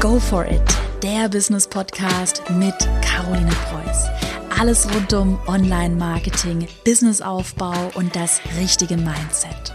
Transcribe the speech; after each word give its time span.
Go 0.00 0.18
for 0.18 0.46
it, 0.46 0.62
der 1.02 1.28
Business 1.28 1.68
Podcast 1.68 2.42
mit 2.52 2.74
Caroline 3.02 3.50
Preuß. 3.50 4.06
Alles 4.58 4.88
rund 4.94 5.12
um 5.12 5.38
Online-Marketing, 5.46 6.66
Businessaufbau 6.86 7.90
und 7.92 8.16
das 8.16 8.40
richtige 8.58 8.96
Mindset. 8.96 9.74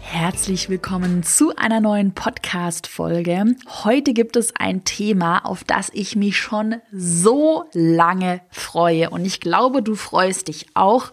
Herzlich 0.00 0.68
willkommen 0.70 1.22
zu 1.22 1.54
einer 1.54 1.80
neuen 1.80 2.14
Podcast-Folge. 2.14 3.54
Heute 3.84 4.12
gibt 4.12 4.34
es 4.34 4.56
ein 4.56 4.82
Thema, 4.82 5.44
auf 5.44 5.62
das 5.62 5.90
ich 5.92 6.16
mich 6.16 6.36
schon 6.38 6.76
so 6.90 7.66
lange 7.74 8.40
freue. 8.50 9.10
Und 9.10 9.24
ich 9.24 9.40
glaube, 9.40 9.82
du 9.82 9.94
freust 9.94 10.48
dich 10.48 10.66
auch, 10.74 11.12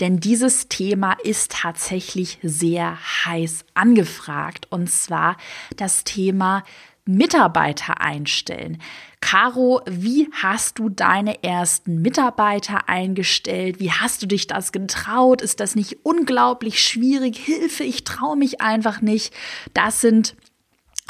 denn 0.00 0.20
dieses 0.20 0.68
Thema 0.68 1.16
ist 1.22 1.52
tatsächlich 1.52 2.38
sehr 2.42 2.98
heiß 3.24 3.64
angefragt. 3.74 4.66
Und 4.70 4.90
zwar 4.90 5.36
das 5.76 6.04
Thema 6.04 6.64
Mitarbeiter 7.14 8.00
einstellen. 8.00 8.78
Caro, 9.20 9.82
wie 9.86 10.28
hast 10.32 10.78
du 10.78 10.88
deine 10.88 11.42
ersten 11.44 12.00
Mitarbeiter 12.00 12.88
eingestellt? 12.88 13.78
Wie 13.78 13.92
hast 13.92 14.22
du 14.22 14.26
dich 14.26 14.46
das 14.46 14.72
getraut? 14.72 15.42
Ist 15.42 15.60
das 15.60 15.74
nicht 15.74 15.98
unglaublich 16.04 16.80
schwierig? 16.80 17.36
Hilfe, 17.36 17.84
ich 17.84 18.04
traue 18.04 18.36
mich 18.36 18.60
einfach 18.60 19.00
nicht. 19.02 19.34
Das 19.74 20.00
sind 20.00 20.36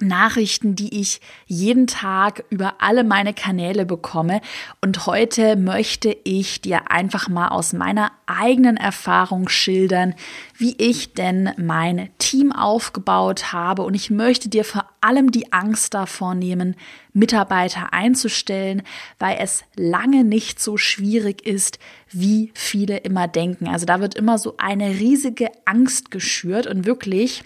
Nachrichten, 0.03 0.75
die 0.75 1.01
ich 1.01 1.21
jeden 1.47 1.87
Tag 1.87 2.45
über 2.51 2.75
alle 2.79 3.05
meine 3.05 3.35
Kanäle 3.35 3.87
bekomme. 3.87 4.41
Und 4.80 5.07
heute 5.07 5.57
möchte 5.57 6.17
ich 6.25 6.61
dir 6.61 6.91
einfach 6.91 7.29
mal 7.29 7.49
aus 7.49 7.73
meiner 7.73 8.13
eigenen 8.27 8.77
Erfahrung 8.77 9.49
schildern, 9.49 10.15
wie 10.57 10.75
ich 10.79 11.15
denn 11.15 11.53
mein 11.57 12.11
Team 12.30 12.52
aufgebaut 12.52 13.52
habe. 13.52 13.83
Und 13.83 13.95
ich 13.95 14.09
möchte 14.09 14.48
dir 14.48 14.65
vor 14.65 14.88
allem 15.01 15.33
die 15.33 15.52
Angst 15.52 15.95
davor 15.95 16.37
nehmen, 16.37 16.77
Mitarbeiter 17.13 17.93
einzustellen, 17.93 18.82
weil 19.18 19.38
es 19.41 19.65
lange 19.74 20.23
nicht 20.23 20.60
so 20.60 20.77
schwierig 20.77 21.45
ist, 21.45 21.80
wie 22.09 22.52
viele 22.55 22.99
immer 22.99 23.27
denken. 23.27 23.66
Also 23.66 23.85
da 23.85 24.01
wird 24.01 24.15
immer 24.15 24.38
so 24.38 24.55
eine 24.59 24.90
riesige 24.90 25.51
Angst 25.65 26.13
geschürt 26.13 26.68
und 26.68 26.87
wirklich 26.87 27.43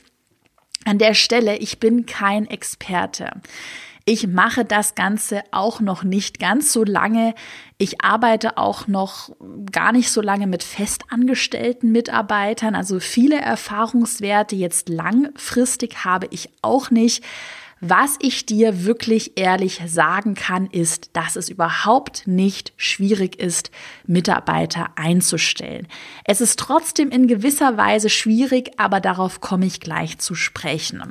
an 0.85 0.99
der 0.99 1.15
Stelle, 1.15 1.57
ich 1.57 1.81
bin 1.81 2.05
kein 2.05 2.47
Experte. 2.47 3.31
Ich 4.07 4.27
mache 4.27 4.67
das 4.67 4.95
Ganze 4.95 5.43
auch 5.51 5.81
noch 5.81 6.05
nicht 6.05 6.39
ganz 6.39 6.75
so 6.75 6.85
lange. 6.85 7.35
Ich 7.79 8.03
arbeite 8.03 8.59
auch 8.59 8.87
noch 8.87 9.31
gar 9.73 9.93
nicht 9.93 10.11
so 10.11 10.21
lange 10.21 10.47
mit 10.47 10.63
festangestellten 10.63 11.91
Mitarbeitern. 11.91 12.75
Also 12.75 13.01
viele 13.01 13.41
Erfahrungswerte 13.41 14.57
jetzt 14.57 14.91
langfristig 14.91 16.05
habe 16.05 16.27
ich 16.31 16.51
auch 16.61 16.91
nicht. 16.91 17.25
Was 17.81 18.17
ich 18.21 18.45
dir 18.45 18.85
wirklich 18.85 19.39
ehrlich 19.39 19.81
sagen 19.87 20.35
kann, 20.35 20.67
ist, 20.67 21.11
dass 21.15 21.37
es 21.37 21.49
überhaupt 21.49 22.27
nicht 22.27 22.75
schwierig 22.77 23.39
ist, 23.41 23.71
Mitarbeiter 24.07 24.91
einzustellen. 24.97 25.89
Es 26.25 26.43
ist 26.43 26.59
trotzdem 26.59 27.11
in 27.11 27.27
gewisser 27.27 27.79
Weise 27.79 28.11
schwierig, 28.11 28.71
aber 28.79 29.01
darauf 29.01 29.41
komme 29.41 29.65
ich 29.67 29.81
gleich 29.81 30.19
zu 30.19 30.35
sprechen. 30.35 31.03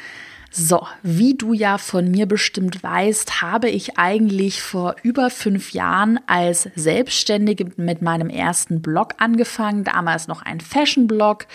So, 0.56 0.86
wie 1.02 1.34
du 1.34 1.54
ja 1.54 1.80
von 1.80 2.12
mir 2.12 2.28
bestimmt 2.28 2.84
weißt, 2.84 3.42
habe 3.42 3.72
ich 3.72 3.98
eigentlich 3.98 4.62
vor 4.62 4.96
über 5.02 5.32
fünf 5.32 5.72
Jahren 5.72 6.20
als 6.28 6.70
Selbstständige 6.76 7.72
mit 7.76 8.04
meinem 8.04 8.30
ersten 8.30 8.80
Blog 8.80 9.16
angefangen. 9.18 9.84
Damals 9.84 10.28
noch 10.28 10.44
ein 10.44 10.60
Fashion-Blog, 10.60 11.48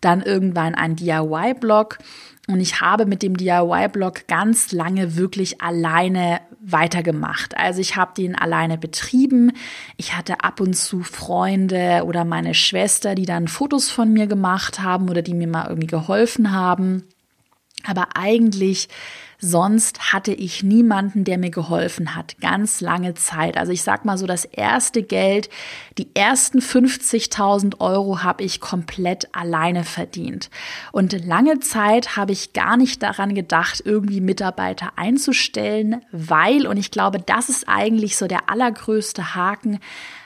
dann 0.00 0.20
irgendwann 0.20 0.74
ein 0.74 0.96
DIY-Blog. 0.96 1.98
Und 2.48 2.58
ich 2.58 2.80
habe 2.80 3.06
mit 3.06 3.22
dem 3.22 3.36
DIY-Blog 3.36 4.26
ganz 4.26 4.72
lange 4.72 5.14
wirklich 5.14 5.62
alleine 5.62 6.40
weitergemacht. 6.60 7.56
Also 7.56 7.80
ich 7.80 7.94
habe 7.94 8.14
den 8.16 8.34
alleine 8.34 8.78
betrieben. 8.78 9.52
Ich 9.96 10.16
hatte 10.16 10.42
ab 10.42 10.60
und 10.60 10.74
zu 10.74 11.04
Freunde 11.04 12.02
oder 12.04 12.24
meine 12.24 12.54
Schwester, 12.54 13.14
die 13.14 13.26
dann 13.26 13.46
Fotos 13.46 13.90
von 13.90 14.12
mir 14.12 14.26
gemacht 14.26 14.80
haben 14.80 15.08
oder 15.08 15.22
die 15.22 15.34
mir 15.34 15.46
mal 15.46 15.68
irgendwie 15.68 15.86
geholfen 15.86 16.50
haben. 16.50 17.04
Aber 17.84 18.08
eigentlich 18.16 18.88
Sonst 19.42 20.12
hatte 20.12 20.34
ich 20.34 20.62
niemanden, 20.62 21.24
der 21.24 21.38
mir 21.38 21.50
geholfen 21.50 22.14
hat. 22.14 22.36
Ganz 22.40 22.82
lange 22.82 23.14
Zeit. 23.14 23.56
Also 23.56 23.72
ich 23.72 23.82
sag 23.82 24.04
mal 24.04 24.18
so, 24.18 24.26
das 24.26 24.44
erste 24.44 25.02
Geld, 25.02 25.48
die 25.96 26.08
ersten 26.14 26.58
50.000 26.58 27.80
Euro 27.80 28.22
habe 28.22 28.44
ich 28.44 28.60
komplett 28.60 29.34
alleine 29.34 29.84
verdient. 29.84 30.50
Und 30.92 31.24
lange 31.24 31.58
Zeit 31.60 32.18
habe 32.18 32.32
ich 32.32 32.52
gar 32.52 32.76
nicht 32.76 33.02
daran 33.02 33.34
gedacht, 33.34 33.82
irgendwie 33.82 34.20
Mitarbeiter 34.20 34.92
einzustellen, 34.96 36.02
weil, 36.12 36.66
und 36.66 36.76
ich 36.76 36.90
glaube, 36.90 37.18
das 37.18 37.48
ist 37.48 37.66
eigentlich 37.66 38.18
so 38.18 38.26
der 38.26 38.50
allergrößte 38.50 39.34
Haken, 39.34 39.80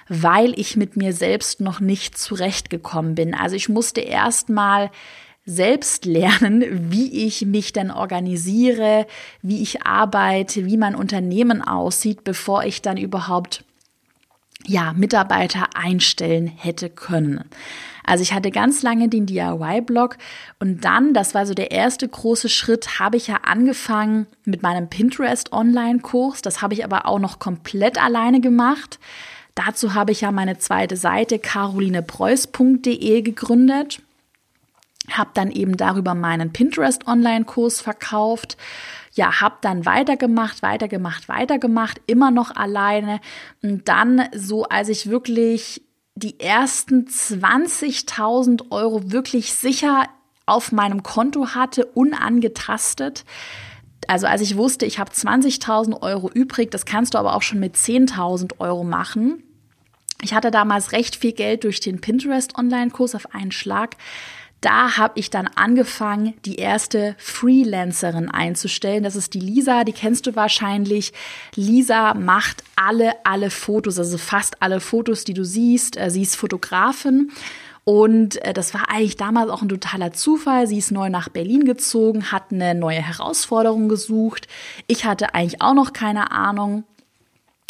weil 0.09 0.59
ich 0.59 0.77
mit 0.77 0.97
mir 0.97 1.13
selbst 1.13 1.61
noch 1.61 1.79
nicht 1.79 2.19
zurechtgekommen 2.19 3.15
bin. 3.15 3.33
Also 3.33 3.55
ich 3.55 3.69
musste 3.69 4.01
erst 4.01 4.49
mal 4.49 4.91
selbst 5.47 6.07
lernen, 6.07 6.65
wie 6.91 7.27
ich 7.27 7.45
mich 7.45 7.73
denn 7.73 7.91
organisiere, 7.91 9.07
wie 9.43 9.63
ich 9.63 9.83
arbeite, 9.87 10.65
wie 10.65 10.77
mein 10.77 10.95
Unternehmen 10.95 11.61
aussieht, 11.63 12.25
bevor 12.25 12.65
ich 12.65 12.83
dann 12.83 12.97
überhaupt 12.97 13.65
ja, 14.67 14.95
Mitarbeiter 14.95 15.69
einstellen 15.75 16.47
hätte 16.47 16.89
können. 16.89 17.45
Also 18.07 18.23
ich 18.23 18.33
hatte 18.33 18.51
ganz 18.51 18.83
lange 18.83 19.09
den 19.09 19.27
DIY-Blog 19.27 20.17
und 20.59 20.85
dann, 20.85 21.15
das 21.15 21.35
war 21.35 21.47
so 21.47 21.55
der 21.55 21.71
erste 21.71 22.07
große 22.09 22.49
Schritt, 22.49 22.99
habe 22.99 23.17
ich 23.17 23.27
ja 23.27 23.41
angefangen 23.45 24.27
mit 24.45 24.63
meinem 24.63 24.89
Pinterest-Online-Kurs. 24.89 26.43
Das 26.43 26.63
habe 26.63 26.75
ich 26.75 26.85
aber 26.85 27.07
auch 27.07 27.19
noch 27.19 27.39
komplett 27.39 28.03
alleine 28.03 28.41
gemacht. 28.41 28.99
Dazu 29.55 29.95
habe 29.95 30.13
ich 30.13 30.23
ja 30.23 30.33
meine 30.33 30.59
zweite 30.59 30.97
Seite 30.97 31.39
carolinepreuß.de 31.39 33.23
gegründet 33.23 34.01
habe 35.11 35.31
dann 35.35 35.51
eben 35.51 35.77
darüber 35.77 36.15
meinen 36.15 36.53
Pinterest 36.53 37.07
Online-Kurs 37.07 37.81
verkauft. 37.81 38.57
Ja, 39.13 39.41
habe 39.41 39.57
dann 39.61 39.87
weitergemacht, 39.87 40.63
weitergemacht, 40.63 41.29
weitergemacht, 41.29 42.01
immer 42.07 42.31
noch 42.31 42.55
alleine. 42.57 43.21
Und 43.63 43.89
dann 43.89 44.29
so, 44.35 44.65
als 44.65 44.89
ich 44.89 45.09
wirklich 45.09 45.83
die 46.17 46.41
ersten 46.41 47.07
20.000 47.07 48.71
Euro 48.71 49.11
wirklich 49.11 49.53
sicher 49.53 50.09
auf 50.47 50.73
meinem 50.73 51.03
Konto 51.03 51.55
hatte, 51.55 51.87
unangetastet. 51.87 53.25
Also 54.09 54.27
als 54.27 54.43
ich 54.43 54.57
wusste, 54.57 54.87
ich 54.87 54.99
habe 54.99 55.11
20.000 55.11 56.03
Euro 56.03 56.31
übrig, 56.31 56.71
das 56.71 56.85
kannst 56.85 57.15
du 57.15 57.19
aber 57.19 57.35
auch 57.35 57.43
schon 57.43 57.61
mit 57.61 57.77
10.000 57.77 58.61
Euro 58.61 58.85
machen. 58.85 59.43
Ich 60.23 60.35
hatte 60.35 60.51
damals 60.51 60.93
recht 60.93 61.17
viel 61.17 61.33
Geld 61.33 61.65
durch 61.65 61.81
den 61.81 62.01
Pinterest 62.01 62.57
Online-Kurs 62.57 63.15
auf 63.15 63.35
einen 63.35 63.53
Schlag 63.53 63.97
da 64.65 64.97
habe 64.97 65.19
ich 65.21 65.29
dann 65.29 65.49
angefangen, 65.55 66.35
die 66.45 66.57
erste 66.57 67.15
Freelancerin 67.19 68.31
einzustellen. 68.31 69.05
Das 69.05 69.15
ist 69.15 69.35
die 69.35 69.41
Lisa, 69.41 69.85
die 69.85 69.93
kennst 69.93 70.27
du 70.27 70.35
wahrscheinlich. 70.35 71.13
Lisa 71.55 72.15
macht 72.15 72.65
alle, 72.75 73.13
alle 73.25 73.51
Fotos, 73.51 73.99
also 73.99 74.17
fast 74.17 74.63
alle 74.63 74.81
Fotos, 74.81 75.25
die 75.25 75.35
du 75.35 75.45
siehst. 75.45 75.99
Äh, 75.99 76.11
sie 76.11 76.23
ist 76.23 76.37
Fotografin. 76.37 77.31
Und 77.85 78.43
äh, 78.43 78.55
das 78.55 78.73
war 78.73 78.89
eigentlich 78.89 79.17
damals 79.17 79.51
auch 79.51 79.61
ein 79.61 79.69
totaler 79.69 80.13
Zufall. 80.13 80.67
Sie 80.67 80.79
ist 80.79 80.91
neu 80.91 81.11
nach 81.11 81.29
Berlin 81.29 81.67
gezogen, 81.67 82.33
hat 82.33 82.45
eine 82.51 82.75
neue 82.75 83.03
Herausforderung 83.03 83.91
gesucht. 83.91 84.49
Ich 84.87 85.05
hatte 85.05 85.35
eigentlich 85.35 85.61
auch 85.61 85.75
noch 85.75 85.93
keine 85.93 86.31
Ahnung. 86.31 86.85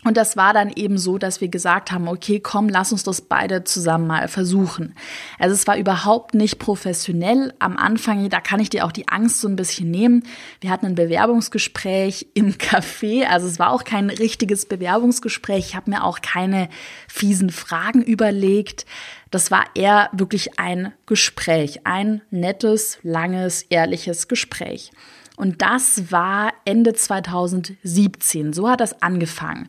Und 0.05 0.19
das 0.19 0.37
war 0.37 0.53
dann 0.53 0.71
eben 0.77 0.99
so, 0.99 1.17
dass 1.17 1.41
wir 1.41 1.49
gesagt 1.49 1.91
haben, 1.91 2.09
okay, 2.09 2.39
komm, 2.39 2.69
lass 2.69 2.93
uns 2.93 3.03
das 3.05 3.23
beide 3.23 3.65
zusammen 3.65 4.07
mal 4.07 4.29
versuchen. 4.29 4.95
Also 5.39 5.55
es 5.55 5.67
war 5.67 5.79
überhaupt 5.79 6.35
nicht 6.35 6.59
professionell 6.59 7.55
am 7.59 7.79
Anfang, 7.79 8.29
da 8.29 8.41
kann 8.41 8.61
ich 8.61 8.69
dir 8.69 8.85
auch 8.85 8.93
die 8.93 9.09
Angst 9.09 9.41
so 9.41 9.49
ein 9.49 9.57
bisschen 9.57 9.91
nehmen. 9.91 10.23
Wir 10.61 10.69
hatten 10.69 10.87
ein 10.87 10.95
Bewerbungsgespräch 10.95 12.29
im 12.35 12.53
Café, 12.59 13.25
also 13.27 13.47
es 13.47 13.59
war 13.59 13.71
auch 13.71 13.85
kein 13.85 14.11
richtiges 14.11 14.67
Bewerbungsgespräch. 14.67 15.69
Ich 15.69 15.75
habe 15.75 15.91
mir 15.91 16.05
auch 16.05 16.21
keine 16.21 16.69
fiesen 17.09 17.49
Fragen 17.49 18.03
überlegt. 18.03 18.85
Das 19.31 19.51
war 19.51 19.65
eher 19.75 20.11
wirklich 20.13 20.59
ein 20.59 20.93
Gespräch, 21.07 21.87
ein 21.87 22.21
nettes, 22.31 22.99
langes, 23.03 23.63
ehrliches 23.63 24.29
Gespräch. 24.29 24.93
Und 25.37 25.63
das 25.63 26.13
war 26.13 26.53
Ende 26.65 26.95
2017. 26.95 28.53
So 28.53 28.69
hat 28.69 28.81
das 28.81 29.03
angefangen. 29.03 29.69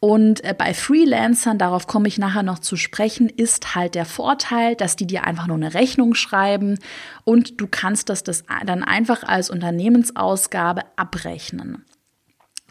Und 0.00 0.44
äh, 0.44 0.54
bei 0.56 0.74
Freelancern, 0.74 1.58
darauf 1.58 1.86
komme 1.86 2.06
ich 2.06 2.18
nachher 2.18 2.44
noch 2.44 2.60
zu 2.60 2.76
sprechen, 2.76 3.28
ist 3.28 3.74
halt 3.74 3.94
der 3.94 4.04
Vorteil, 4.04 4.76
dass 4.76 4.94
die 4.94 5.06
dir 5.06 5.24
einfach 5.24 5.48
nur 5.48 5.56
eine 5.56 5.74
Rechnung 5.74 6.14
schreiben 6.14 6.78
und 7.24 7.60
du 7.60 7.66
kannst 7.66 8.08
das, 8.08 8.22
das 8.22 8.44
dann 8.64 8.84
einfach 8.84 9.24
als 9.24 9.50
Unternehmensausgabe 9.50 10.82
abrechnen. 10.96 11.84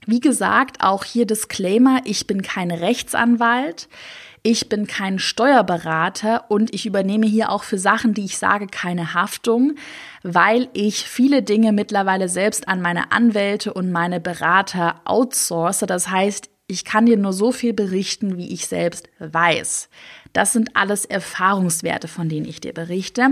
Wie 0.06 0.22
gesagt, 0.22 0.78
auch 0.80 1.04
hier 1.04 1.26
Disclaimer, 1.26 2.00
ich 2.06 2.28
bin 2.28 2.42
kein 2.42 2.72
Rechtsanwalt. 2.72 3.90
Ich 4.50 4.70
bin 4.70 4.88
kein 4.88 5.20
Steuerberater 5.20 6.46
und 6.48 6.74
ich 6.74 6.86
übernehme 6.86 7.26
hier 7.26 7.52
auch 7.52 7.64
für 7.64 7.78
Sachen, 7.78 8.14
die 8.14 8.24
ich 8.24 8.38
sage, 8.38 8.68
keine 8.68 9.14
Haftung, 9.14 9.76
weil 10.24 10.70
ich 10.72 11.04
viele 11.04 11.44
Dinge 11.44 11.74
mittlerweile 11.74 12.30
selbst 12.30 12.70
an 12.70 12.82
meine 12.82 13.12
Anwälte 13.12 13.74
und 13.74 13.92
meine 13.92 14.22
Berater 14.22 15.02
outsource. 15.04 15.80
Das 15.80 16.08
heißt, 16.08 16.50
ich 16.70 16.84
kann 16.84 17.06
dir 17.06 17.18
nur 17.18 17.32
so 17.32 17.54
viel 17.54 17.74
berichten, 17.74 18.38
wie 18.38 18.52
ich 18.54 18.68
selbst 18.68 19.10
weiß. 19.20 19.90
Das 20.34 20.52
sind 20.52 20.76
alles 20.76 21.06
Erfahrungswerte, 21.06 22.10
von 22.10 22.28
denen 22.28 22.46
ich 22.46 22.60
dir 22.60 22.74
berichte. 22.74 23.30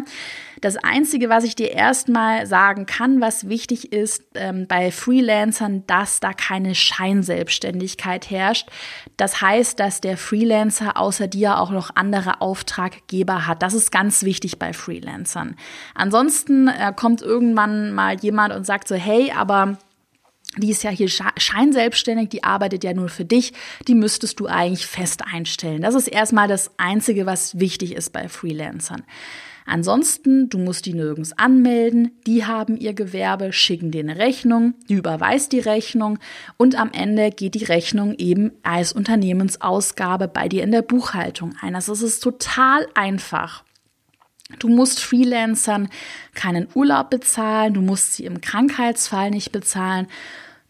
Das 0.61 0.77
Einzige, 0.77 1.27
was 1.27 1.43
ich 1.43 1.53
dir 1.53 1.71
erstmal 1.71 2.47
sagen 2.47 2.85
kann, 2.85 3.19
was 3.19 3.49
wichtig 3.49 3.91
ist 3.91 4.23
ähm, 4.35 4.67
bei 4.67 4.89
Freelancern, 4.89 5.83
dass 5.85 6.21
da 6.21 6.31
keine 6.31 6.73
Scheinselbstständigkeit 6.75 8.29
herrscht. 8.29 8.69
Das 9.17 9.41
heißt, 9.41 9.79
dass 9.81 9.99
der 9.99 10.17
Freelancer 10.17 10.97
außer 10.97 11.27
dir 11.27 11.59
auch 11.59 11.71
noch 11.71 11.91
andere 11.95 12.39
Auftraggeber 12.39 13.45
hat. 13.45 13.61
Das 13.61 13.73
ist 13.73 13.91
ganz 13.91 14.23
wichtig 14.23 14.57
bei 14.57 14.71
Freelancern. 14.71 15.57
Ansonsten 15.93 16.69
äh, 16.69 16.93
kommt 16.95 17.21
irgendwann 17.21 17.91
mal 17.91 18.17
jemand 18.17 18.53
und 18.53 18.65
sagt 18.65 18.87
so, 18.87 18.95
hey, 18.95 19.33
aber 19.35 19.77
die 20.57 20.71
ist 20.71 20.83
ja 20.83 20.89
hier 20.89 21.09
scheinselbstständig, 21.09 22.29
die 22.29 22.43
arbeitet 22.43 22.83
ja 22.83 22.93
nur 22.93 23.09
für 23.09 23.25
dich, 23.25 23.53
die 23.87 23.95
müsstest 23.95 24.39
du 24.39 24.47
eigentlich 24.47 24.85
fest 24.85 25.23
einstellen. 25.25 25.81
Das 25.81 25.95
ist 25.95 26.07
erstmal 26.07 26.47
das 26.47 26.71
Einzige, 26.77 27.25
was 27.25 27.59
wichtig 27.59 27.93
ist 27.93 28.11
bei 28.11 28.27
Freelancern. 28.29 29.03
Ansonsten, 29.67 30.47
du 30.47 30.59
musst 30.59 30.85
die 30.85 30.93
nirgends 30.93 31.33
anmelden, 31.33 32.11
die 32.27 32.45
haben 32.45 32.77
ihr 32.77 32.93
Gewerbe, 32.93 33.51
schicken 33.51 33.89
dir 33.89 34.01
eine 34.01 34.17
Rechnung, 34.17 34.75
du 34.87 34.93
überweist 34.93 35.51
die 35.51 35.59
Rechnung 35.59 36.19
und 36.57 36.79
am 36.79 36.91
Ende 36.91 37.31
geht 37.31 37.55
die 37.55 37.63
Rechnung 37.63 38.13
eben 38.15 38.51
als 38.61 38.93
Unternehmensausgabe 38.93 40.27
bei 40.27 40.47
dir 40.47 40.63
in 40.63 40.71
der 40.71 40.83
Buchhaltung 40.83 41.55
ein. 41.61 41.73
Also 41.73 41.93
es 41.93 42.03
ist 42.03 42.19
total 42.21 42.87
einfach. 42.93 43.64
Du 44.59 44.67
musst 44.69 44.99
Freelancern 44.99 45.89
keinen 46.33 46.67
Urlaub 46.75 47.09
bezahlen, 47.09 47.73
du 47.73 47.81
musst 47.81 48.13
sie 48.13 48.25
im 48.25 48.41
Krankheitsfall 48.41 49.31
nicht 49.31 49.51
bezahlen 49.51 50.07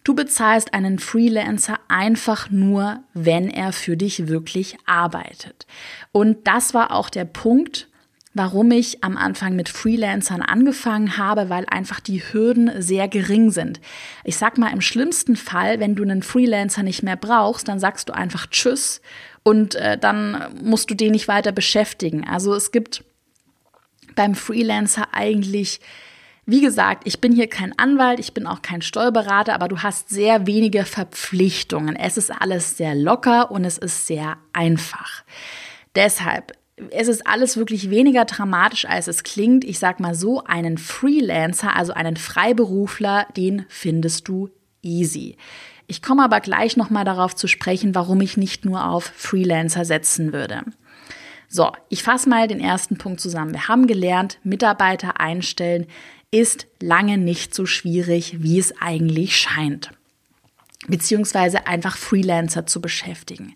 Du 0.05 0.13
bezahlst 0.13 0.75
einen 0.75 0.99
Freelancer 0.99 1.79
einfach 1.87 2.51
nur, 2.51 2.99
wenn 3.15 3.49
er 3.49 3.73
für 3.73 3.97
dich 3.97 4.27
wirklich 4.27 4.77
arbeitet. 4.85 5.65
Und 6.11 6.45
das 6.45 6.75
war 6.75 6.91
auch 6.91 7.09
der 7.09 7.25
Punkt, 7.25 7.87
warum 8.35 8.69
ich 8.69 9.03
am 9.03 9.17
Anfang 9.17 9.55
mit 9.55 9.67
Freelancern 9.67 10.43
angefangen 10.43 11.17
habe, 11.17 11.49
weil 11.49 11.65
einfach 11.65 11.99
die 11.99 12.21
Hürden 12.21 12.69
sehr 12.83 13.07
gering 13.07 13.49
sind. 13.49 13.81
Ich 14.23 14.37
sag 14.37 14.59
mal, 14.59 14.71
im 14.71 14.81
schlimmsten 14.81 15.35
Fall, 15.35 15.79
wenn 15.79 15.95
du 15.95 16.03
einen 16.03 16.21
Freelancer 16.21 16.83
nicht 16.83 17.01
mehr 17.01 17.17
brauchst, 17.17 17.67
dann 17.67 17.79
sagst 17.79 18.07
du 18.07 18.13
einfach 18.13 18.45
Tschüss 18.45 19.01
und 19.41 19.73
äh, 19.73 19.97
dann 19.97 20.53
musst 20.63 20.91
du 20.91 20.93
den 20.93 21.13
nicht 21.13 21.27
weiter 21.27 21.51
beschäftigen. 21.51 22.27
Also 22.27 22.53
es 22.53 22.71
gibt 22.71 23.03
beim 24.15 24.35
Freelancer 24.35 25.13
eigentlich 25.13 25.79
wie 26.47 26.61
gesagt, 26.61 27.07
ich 27.07 27.21
bin 27.21 27.33
hier 27.33 27.47
kein 27.47 27.77
Anwalt, 27.79 28.19
ich 28.19 28.33
bin 28.33 28.45
auch 28.45 28.61
kein 28.61 28.83
Steuerberater, 28.83 29.55
aber 29.55 29.67
du 29.67 29.79
hast 29.79 30.09
sehr 30.09 30.45
wenige 30.45 30.85
Verpflichtungen. 30.85 31.95
Es 31.95 32.17
ist 32.17 32.31
alles 32.31 32.77
sehr 32.77 32.93
locker 32.93 33.49
und 33.49 33.65
es 33.65 33.79
ist 33.79 34.05
sehr 34.05 34.37
einfach. 34.53 35.23
Deshalb, 35.95 36.51
es 36.91 37.07
ist 37.07 37.25
alles 37.25 37.57
wirklich 37.57 37.89
weniger 37.89 38.25
dramatisch, 38.25 38.85
als 38.85 39.07
es 39.07 39.23
klingt. 39.23 39.63
Ich 39.63 39.79
sag 39.79 39.99
mal 39.99 40.13
so, 40.13 40.43
einen 40.43 40.77
Freelancer, 40.77 41.75
also 41.75 41.93
einen 41.93 42.15
Freiberufler, 42.15 43.25
den 43.35 43.65
findest 43.67 44.27
du 44.27 44.49
easy. 44.83 45.37
Ich 45.87 46.03
komme 46.03 46.23
aber 46.23 46.41
gleich 46.41 46.77
nochmal 46.77 47.05
darauf 47.05 47.35
zu 47.35 47.47
sprechen, 47.47 47.95
warum 47.95 48.21
ich 48.21 48.37
nicht 48.37 48.65
nur 48.65 48.87
auf 48.87 49.11
Freelancer 49.15 49.83
setzen 49.83 50.31
würde. 50.31 50.61
So, 51.47 51.71
ich 51.89 52.03
fasse 52.03 52.29
mal 52.29 52.47
den 52.47 52.59
ersten 52.59 52.97
Punkt 52.97 53.19
zusammen. 53.19 53.53
Wir 53.53 53.67
haben 53.67 53.87
gelernt, 53.87 54.39
Mitarbeiter 54.43 55.19
einstellen 55.19 55.87
ist 56.31 56.67
lange 56.81 57.17
nicht 57.17 57.55
so 57.55 57.65
schwierig, 57.65 58.41
wie 58.41 58.59
es 58.59 58.73
eigentlich 58.81 59.37
scheint. 59.37 59.91
Beziehungsweise 60.87 61.65
einfach 61.65 61.97
Freelancer 61.97 62.65
zu 62.65 62.81
beschäftigen. 62.81 63.55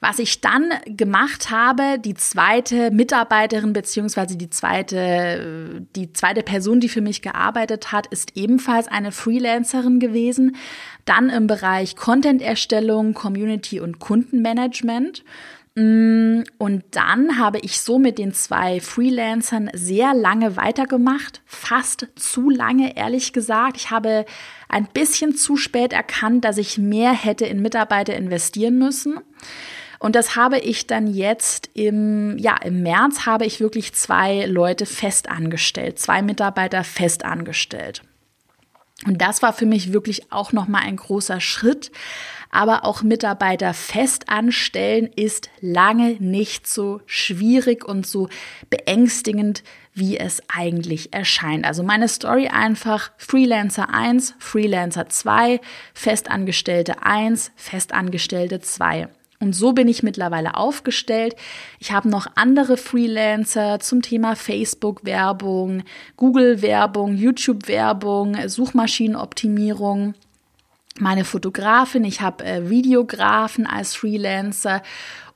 Was 0.00 0.18
ich 0.18 0.40
dann 0.40 0.70
gemacht 0.84 1.50
habe, 1.50 1.98
die 1.98 2.14
zweite 2.14 2.90
Mitarbeiterin 2.90 3.72
beziehungsweise 3.72 4.36
die 4.36 4.50
zweite, 4.50 5.86
die 5.96 6.12
zweite 6.12 6.42
Person, 6.42 6.80
die 6.80 6.88
für 6.88 7.00
mich 7.00 7.22
gearbeitet 7.22 7.90
hat, 7.90 8.06
ist 8.08 8.36
ebenfalls 8.36 8.86
eine 8.86 9.12
Freelancerin 9.12 9.98
gewesen. 9.98 10.56
Dann 11.04 11.30
im 11.30 11.46
Bereich 11.46 11.96
Content-Erstellung, 11.96 13.14
Community 13.14 13.80
und 13.80 13.98
Kundenmanagement. 13.98 15.24
Mm, 15.78 16.42
und 16.58 16.82
dann 16.90 17.38
habe 17.38 17.60
ich 17.60 17.80
so 17.80 18.00
mit 18.00 18.18
den 18.18 18.32
zwei 18.32 18.80
Freelancern 18.80 19.70
sehr 19.74 20.12
lange 20.12 20.56
weitergemacht, 20.56 21.40
fast 21.46 22.08
zu 22.16 22.50
lange, 22.50 22.96
ehrlich 22.96 23.32
gesagt. 23.32 23.76
Ich 23.76 23.92
habe 23.92 24.24
ein 24.68 24.88
bisschen 24.92 25.36
zu 25.36 25.56
spät 25.56 25.92
erkannt, 25.92 26.44
dass 26.44 26.58
ich 26.58 26.78
mehr 26.78 27.12
hätte 27.12 27.46
in 27.46 27.62
Mitarbeiter 27.62 28.16
investieren 28.16 28.76
müssen. 28.76 29.20
Und 30.00 30.16
das 30.16 30.34
habe 30.34 30.58
ich 30.58 30.88
dann 30.88 31.06
jetzt 31.06 31.70
im, 31.74 32.36
ja, 32.38 32.56
im 32.56 32.82
März 32.82 33.24
habe 33.24 33.46
ich 33.46 33.60
wirklich 33.60 33.94
zwei 33.94 34.46
Leute 34.46 34.84
fest 34.84 35.28
angestellt, 35.28 36.00
zwei 36.00 36.22
Mitarbeiter 36.22 36.82
fest 36.82 37.24
angestellt. 37.24 38.02
Und 39.06 39.22
das 39.22 39.42
war 39.42 39.52
für 39.52 39.66
mich 39.66 39.92
wirklich 39.92 40.32
auch 40.32 40.52
nochmal 40.52 40.82
ein 40.82 40.96
großer 40.96 41.40
Schritt, 41.40 41.92
aber 42.50 42.84
auch 42.84 43.02
Mitarbeiter 43.02 43.72
fest 43.74 44.28
anstellen 44.28 45.08
ist 45.14 45.50
lange 45.60 46.16
nicht 46.18 46.66
so 46.66 47.00
schwierig 47.06 47.84
und 47.84 48.06
so 48.06 48.28
beängstigend, 48.70 49.62
wie 49.94 50.18
es 50.18 50.42
eigentlich 50.48 51.12
erscheint. 51.12 51.64
Also 51.64 51.82
meine 51.82 52.08
Story 52.08 52.48
einfach 52.48 53.12
Freelancer 53.18 53.92
1, 53.92 54.34
Freelancer 54.38 55.08
2, 55.08 55.60
Festangestellte 55.94 57.02
1, 57.02 57.52
Festangestellte 57.54 58.60
2. 58.60 59.08
Und 59.40 59.54
so 59.54 59.72
bin 59.72 59.86
ich 59.86 60.02
mittlerweile 60.02 60.56
aufgestellt. 60.56 61.36
Ich 61.78 61.92
habe 61.92 62.08
noch 62.08 62.26
andere 62.34 62.76
Freelancer 62.76 63.78
zum 63.78 64.02
Thema 64.02 64.34
Facebook-Werbung, 64.34 65.84
Google-Werbung, 66.16 67.14
YouTube-Werbung, 67.14 68.48
Suchmaschinenoptimierung 68.48 70.14
meine 71.00 71.24
Fotografin, 71.24 72.04
ich 72.04 72.20
habe 72.20 72.44
äh, 72.44 72.70
Videografen 72.70 73.66
als 73.66 73.94
Freelancer 73.94 74.82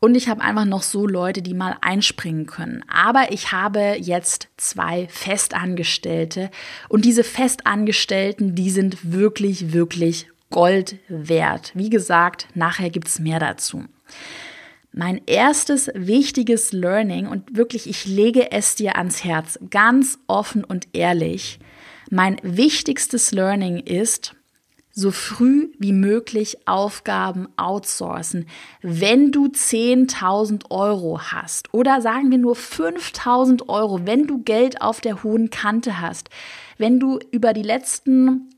und 0.00 0.14
ich 0.14 0.28
habe 0.28 0.42
einfach 0.42 0.64
noch 0.64 0.82
so 0.82 1.06
Leute, 1.06 1.42
die 1.42 1.54
mal 1.54 1.76
einspringen 1.80 2.46
können. 2.46 2.84
Aber 2.92 3.30
ich 3.30 3.52
habe 3.52 3.96
jetzt 3.98 4.48
zwei 4.56 5.06
Festangestellte 5.08 6.50
und 6.88 7.04
diese 7.04 7.24
Festangestellten, 7.24 8.54
die 8.54 8.70
sind 8.70 9.12
wirklich, 9.12 9.72
wirklich 9.72 10.31
Gold 10.52 10.98
wert. 11.08 11.72
Wie 11.74 11.90
gesagt, 11.90 12.46
nachher 12.54 12.90
gibt's 12.90 13.18
mehr 13.18 13.40
dazu. 13.40 13.84
Mein 14.92 15.22
erstes 15.26 15.90
wichtiges 15.94 16.72
Learning 16.72 17.26
und 17.26 17.56
wirklich, 17.56 17.88
ich 17.88 18.04
lege 18.04 18.52
es 18.52 18.76
dir 18.76 18.96
ans 18.96 19.24
Herz, 19.24 19.58
ganz 19.70 20.18
offen 20.26 20.62
und 20.64 20.88
ehrlich. 20.92 21.58
Mein 22.10 22.36
wichtigstes 22.42 23.32
Learning 23.32 23.78
ist, 23.78 24.36
so 24.94 25.10
früh 25.10 25.70
wie 25.78 25.92
möglich 25.92 26.68
Aufgaben 26.68 27.48
outsourcen. 27.56 28.46
Wenn 28.82 29.32
du 29.32 29.46
10.000 29.46 30.70
Euro 30.70 31.20
hast 31.22 31.72
oder 31.72 32.02
sagen 32.02 32.30
wir 32.30 32.36
nur 32.36 32.54
5.000 32.54 33.68
Euro, 33.68 34.04
wenn 34.04 34.26
du 34.26 34.42
Geld 34.42 34.82
auf 34.82 35.00
der 35.00 35.22
hohen 35.22 35.48
Kante 35.48 36.00
hast, 36.00 36.28
wenn 36.76 37.00
du 37.00 37.18
über 37.30 37.54
die 37.54 37.62
letzten 37.62 38.50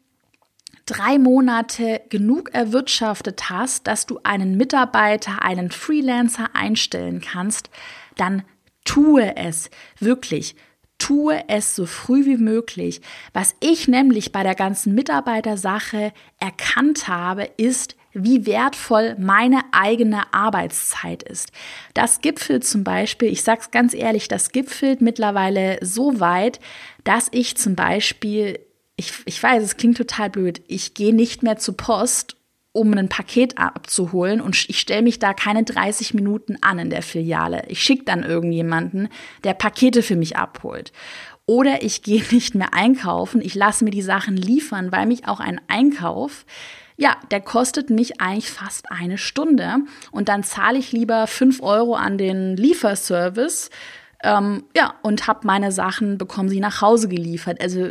drei 0.86 1.18
Monate 1.18 2.02
genug 2.08 2.54
erwirtschaftet 2.54 3.50
hast, 3.50 3.86
dass 3.86 4.06
du 4.06 4.20
einen 4.22 4.56
Mitarbeiter, 4.56 5.42
einen 5.42 5.70
Freelancer 5.70 6.50
einstellen 6.54 7.20
kannst, 7.20 7.70
dann 8.16 8.42
tue 8.84 9.36
es 9.36 9.70
wirklich 9.98 10.56
tue 10.98 11.42
es 11.48 11.76
so 11.76 11.86
früh 11.86 12.24
wie 12.24 12.36
möglich. 12.36 13.00
Was 13.32 13.54
ich 13.60 13.88
nämlich 13.88 14.32
bei 14.32 14.42
der 14.42 14.54
ganzen 14.54 14.94
Mitarbeitersache 14.94 16.12
erkannt 16.40 17.08
habe, 17.08 17.50
ist, 17.56 17.96
wie 18.14 18.46
wertvoll 18.46 19.16
meine 19.18 19.60
eigene 19.72 20.32
Arbeitszeit 20.32 21.22
ist. 21.24 21.50
Das 21.94 22.20
gipfelt 22.20 22.64
zum 22.64 22.84
Beispiel, 22.84 23.28
ich 23.28 23.42
sag's 23.42 23.72
ganz 23.72 23.92
ehrlich, 23.92 24.28
das 24.28 24.50
gipfelt 24.52 25.00
mittlerweile 25.00 25.78
so 25.82 26.20
weit, 26.20 26.60
dass 27.02 27.28
ich 27.32 27.56
zum 27.56 27.74
Beispiel, 27.74 28.60
ich, 28.96 29.12
ich 29.24 29.42
weiß, 29.42 29.62
es 29.62 29.76
klingt 29.76 29.96
total 29.96 30.30
blöd, 30.30 30.62
ich 30.68 30.94
gehe 30.94 31.14
nicht 31.14 31.42
mehr 31.42 31.56
zur 31.56 31.76
Post 31.76 32.36
um 32.72 32.92
ein 32.94 33.08
Paket 33.08 33.56
abzuholen 33.56 34.40
und 34.40 34.68
ich 34.68 34.80
stelle 34.80 35.02
mich 35.02 35.20
da 35.20 35.32
keine 35.32 35.62
30 35.62 36.12
Minuten 36.12 36.56
an 36.60 36.80
in 36.80 36.90
der 36.90 37.02
Filiale. 37.02 37.62
Ich 37.68 37.80
schicke 37.80 38.04
dann 38.04 38.24
irgendjemanden, 38.24 39.08
der 39.44 39.54
Pakete 39.54 40.02
für 40.02 40.16
mich 40.16 40.36
abholt. 40.36 40.92
Oder 41.46 41.84
ich 41.84 42.02
gehe 42.02 42.24
nicht 42.32 42.54
mehr 42.54 42.74
einkaufen, 42.74 43.40
ich 43.40 43.54
lasse 43.54 43.84
mir 43.84 43.90
die 43.90 44.02
Sachen 44.02 44.36
liefern, 44.36 44.90
weil 44.90 45.06
mich 45.06 45.28
auch 45.28 45.40
ein 45.40 45.60
Einkauf 45.68 46.44
ja, 46.96 47.16
der 47.30 47.40
kostet 47.40 47.90
mich 47.90 48.20
eigentlich 48.20 48.50
fast 48.50 48.92
eine 48.92 49.18
Stunde 49.18 49.78
und 50.12 50.28
dann 50.28 50.44
zahle 50.44 50.78
ich 50.78 50.92
lieber 50.92 51.26
fünf 51.26 51.60
Euro 51.60 51.96
an 51.96 52.18
den 52.18 52.56
Lieferservice, 52.56 53.70
ähm, 54.22 54.64
ja, 54.74 54.94
und 55.02 55.26
habe 55.26 55.46
meine 55.46 55.70
Sachen, 55.70 56.16
bekommen 56.16 56.48
sie 56.48 56.60
nach 56.60 56.80
Hause 56.80 57.08
geliefert. 57.08 57.60
Also 57.60 57.90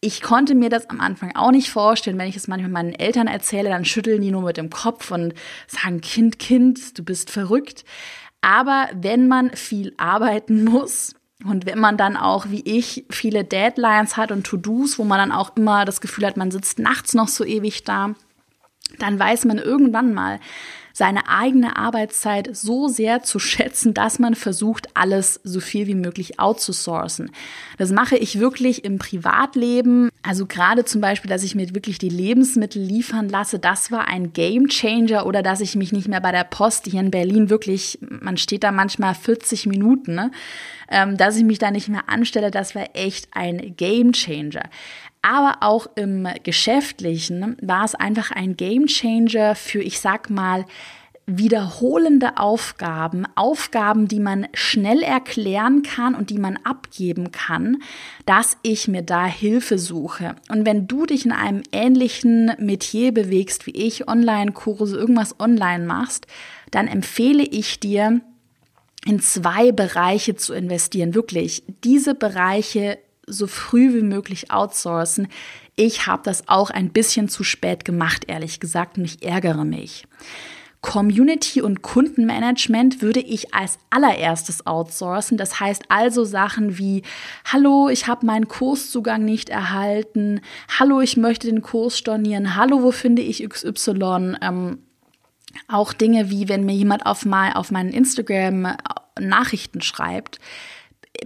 ich 0.00 0.22
konnte 0.22 0.54
mir 0.54 0.70
das 0.70 0.88
am 0.88 1.00
Anfang 1.00 1.36
auch 1.36 1.50
nicht 1.50 1.70
vorstellen. 1.70 2.18
Wenn 2.18 2.28
ich 2.28 2.36
es 2.36 2.48
manchmal 2.48 2.70
meinen 2.70 2.94
Eltern 2.94 3.26
erzähle, 3.26 3.68
dann 3.68 3.84
schütteln 3.84 4.22
die 4.22 4.30
nur 4.30 4.42
mit 4.42 4.56
dem 4.56 4.70
Kopf 4.70 5.10
und 5.10 5.34
sagen, 5.66 6.00
Kind, 6.00 6.38
Kind, 6.38 6.98
du 6.98 7.04
bist 7.04 7.30
verrückt. 7.30 7.84
Aber 8.40 8.88
wenn 8.94 9.28
man 9.28 9.50
viel 9.50 9.92
arbeiten 9.98 10.64
muss, 10.64 11.14
und 11.44 11.64
wenn 11.64 11.78
man 11.78 11.96
dann 11.96 12.18
auch, 12.18 12.50
wie 12.50 12.60
ich, 12.60 13.06
viele 13.10 13.44
Deadlines 13.44 14.18
hat 14.18 14.30
und 14.30 14.44
To-Dos, 14.44 14.98
wo 14.98 15.04
man 15.04 15.18
dann 15.18 15.32
auch 15.32 15.56
immer 15.56 15.86
das 15.86 16.02
Gefühl 16.02 16.26
hat, 16.26 16.36
man 16.36 16.50
sitzt 16.50 16.78
nachts 16.78 17.14
noch 17.14 17.28
so 17.28 17.44
ewig 17.44 17.82
da, 17.84 18.14
dann 18.98 19.18
weiß 19.18 19.46
man 19.46 19.58
irgendwann 19.58 20.12
mal, 20.12 20.38
seine 21.00 21.28
eigene 21.28 21.78
Arbeitszeit 21.78 22.54
so 22.54 22.86
sehr 22.88 23.22
zu 23.22 23.38
schätzen, 23.38 23.94
dass 23.94 24.18
man 24.18 24.34
versucht, 24.34 24.88
alles 24.92 25.40
so 25.44 25.58
viel 25.58 25.86
wie 25.86 25.94
möglich 25.94 26.38
outzusourcen. 26.38 27.30
Das 27.78 27.90
mache 27.90 28.18
ich 28.18 28.38
wirklich 28.38 28.84
im 28.84 28.98
Privatleben. 28.98 30.10
Also 30.22 30.44
gerade 30.44 30.84
zum 30.84 31.00
Beispiel, 31.00 31.30
dass 31.30 31.42
ich 31.42 31.54
mir 31.54 31.74
wirklich 31.74 31.96
die 31.96 32.10
Lebensmittel 32.10 32.82
liefern 32.82 33.30
lasse, 33.30 33.58
das 33.58 33.90
war 33.90 34.08
ein 34.08 34.34
Game 34.34 34.68
Changer 34.68 35.24
oder 35.24 35.42
dass 35.42 35.62
ich 35.62 35.74
mich 35.74 35.90
nicht 35.90 36.06
mehr 36.06 36.20
bei 36.20 36.32
der 36.32 36.44
Post 36.44 36.84
hier 36.84 37.00
in 37.00 37.10
Berlin 37.10 37.48
wirklich, 37.48 37.98
man 38.02 38.36
steht 38.36 38.62
da 38.62 38.70
manchmal 38.70 39.14
40 39.14 39.64
Minuten, 39.64 40.14
ne? 40.14 40.30
ähm, 40.90 41.16
dass 41.16 41.36
ich 41.36 41.44
mich 41.44 41.58
da 41.58 41.70
nicht 41.70 41.88
mehr 41.88 42.10
anstelle, 42.10 42.50
das 42.50 42.74
war 42.74 42.90
echt 42.92 43.28
ein 43.30 43.74
Game 43.74 44.12
Changer. 44.12 44.68
Aber 45.22 45.58
auch 45.60 45.86
im 45.96 46.26
Geschäftlichen 46.42 47.56
war 47.60 47.84
es 47.84 47.94
einfach 47.94 48.30
ein 48.30 48.56
Gamechanger 48.56 49.54
für, 49.54 49.82
ich 49.82 50.00
sag 50.00 50.30
mal, 50.30 50.64
wiederholende 51.26 52.38
Aufgaben, 52.38 53.24
Aufgaben, 53.36 54.08
die 54.08 54.18
man 54.18 54.48
schnell 54.52 55.02
erklären 55.02 55.82
kann 55.82 56.14
und 56.14 56.30
die 56.30 56.38
man 56.38 56.56
abgeben 56.64 57.30
kann, 57.30 57.82
dass 58.26 58.56
ich 58.62 58.88
mir 58.88 59.02
da 59.02 59.26
Hilfe 59.26 59.78
suche. 59.78 60.34
Und 60.48 60.66
wenn 60.66 60.88
du 60.88 61.06
dich 61.06 61.24
in 61.24 61.32
einem 61.32 61.62
ähnlichen 61.72 62.52
Metier 62.58 63.12
bewegst 63.12 63.66
wie 63.66 63.72
ich, 63.72 64.08
Online-Kurse, 64.08 64.96
irgendwas 64.96 65.38
online 65.38 65.84
machst, 65.84 66.26
dann 66.70 66.88
empfehle 66.88 67.44
ich 67.44 67.78
dir, 67.78 68.20
in 69.06 69.20
zwei 69.20 69.72
Bereiche 69.72 70.36
zu 70.36 70.52
investieren. 70.52 71.14
Wirklich, 71.14 71.62
diese 71.84 72.14
Bereiche 72.14 72.98
so 73.30 73.46
früh 73.46 73.94
wie 73.94 74.02
möglich 74.02 74.50
outsourcen. 74.50 75.28
Ich 75.76 76.06
habe 76.06 76.22
das 76.24 76.48
auch 76.48 76.70
ein 76.70 76.90
bisschen 76.90 77.28
zu 77.28 77.44
spät 77.44 77.84
gemacht, 77.84 78.24
ehrlich 78.28 78.60
gesagt, 78.60 78.98
und 78.98 79.04
ich 79.04 79.22
ärgere 79.22 79.64
mich. 79.64 80.04
Community- 80.82 81.60
und 81.60 81.82
Kundenmanagement 81.82 83.02
würde 83.02 83.20
ich 83.20 83.54
als 83.54 83.78
allererstes 83.90 84.66
outsourcen. 84.66 85.36
Das 85.36 85.60
heißt 85.60 85.84
also 85.88 86.24
Sachen 86.24 86.78
wie, 86.78 87.02
hallo, 87.44 87.88
ich 87.90 88.06
habe 88.06 88.24
meinen 88.24 88.48
Kurszugang 88.48 89.24
nicht 89.24 89.50
erhalten, 89.50 90.40
hallo, 90.78 91.00
ich 91.00 91.16
möchte 91.18 91.48
den 91.48 91.60
Kurs 91.60 91.98
stornieren, 91.98 92.56
hallo, 92.56 92.82
wo 92.82 92.92
finde 92.92 93.20
ich 93.22 93.46
XY? 93.46 94.36
Ähm, 94.40 94.78
auch 95.68 95.92
Dinge 95.92 96.30
wie, 96.30 96.48
wenn 96.48 96.64
mir 96.64 96.74
jemand 96.74 97.04
auf, 97.04 97.26
mein, 97.26 97.52
auf 97.52 97.70
meinen 97.70 97.92
Instagram 97.92 98.64
äh, 98.66 98.76
Nachrichten 99.20 99.82
schreibt, 99.82 100.38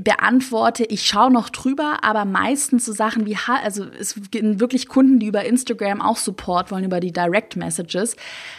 beantworte, 0.01 0.85
ich 0.85 1.07
schaue 1.07 1.31
noch 1.31 1.49
drüber, 1.49 1.99
aber 2.03 2.25
meistens 2.25 2.85
so 2.85 2.93
Sachen 2.93 3.27
wie, 3.27 3.37
also 3.47 3.85
es 3.99 4.15
gibt 4.31 4.61
wirklich 4.61 4.89
Kunden, 4.89 5.19
die 5.19 5.27
über 5.27 5.45
Instagram 5.45 6.01
auch 6.01 6.17
Support 6.17 6.71
wollen, 6.71 6.85
über 6.85 7.01
die 7.01 7.13
Direct 7.13 7.57
Messages. 7.57 8.17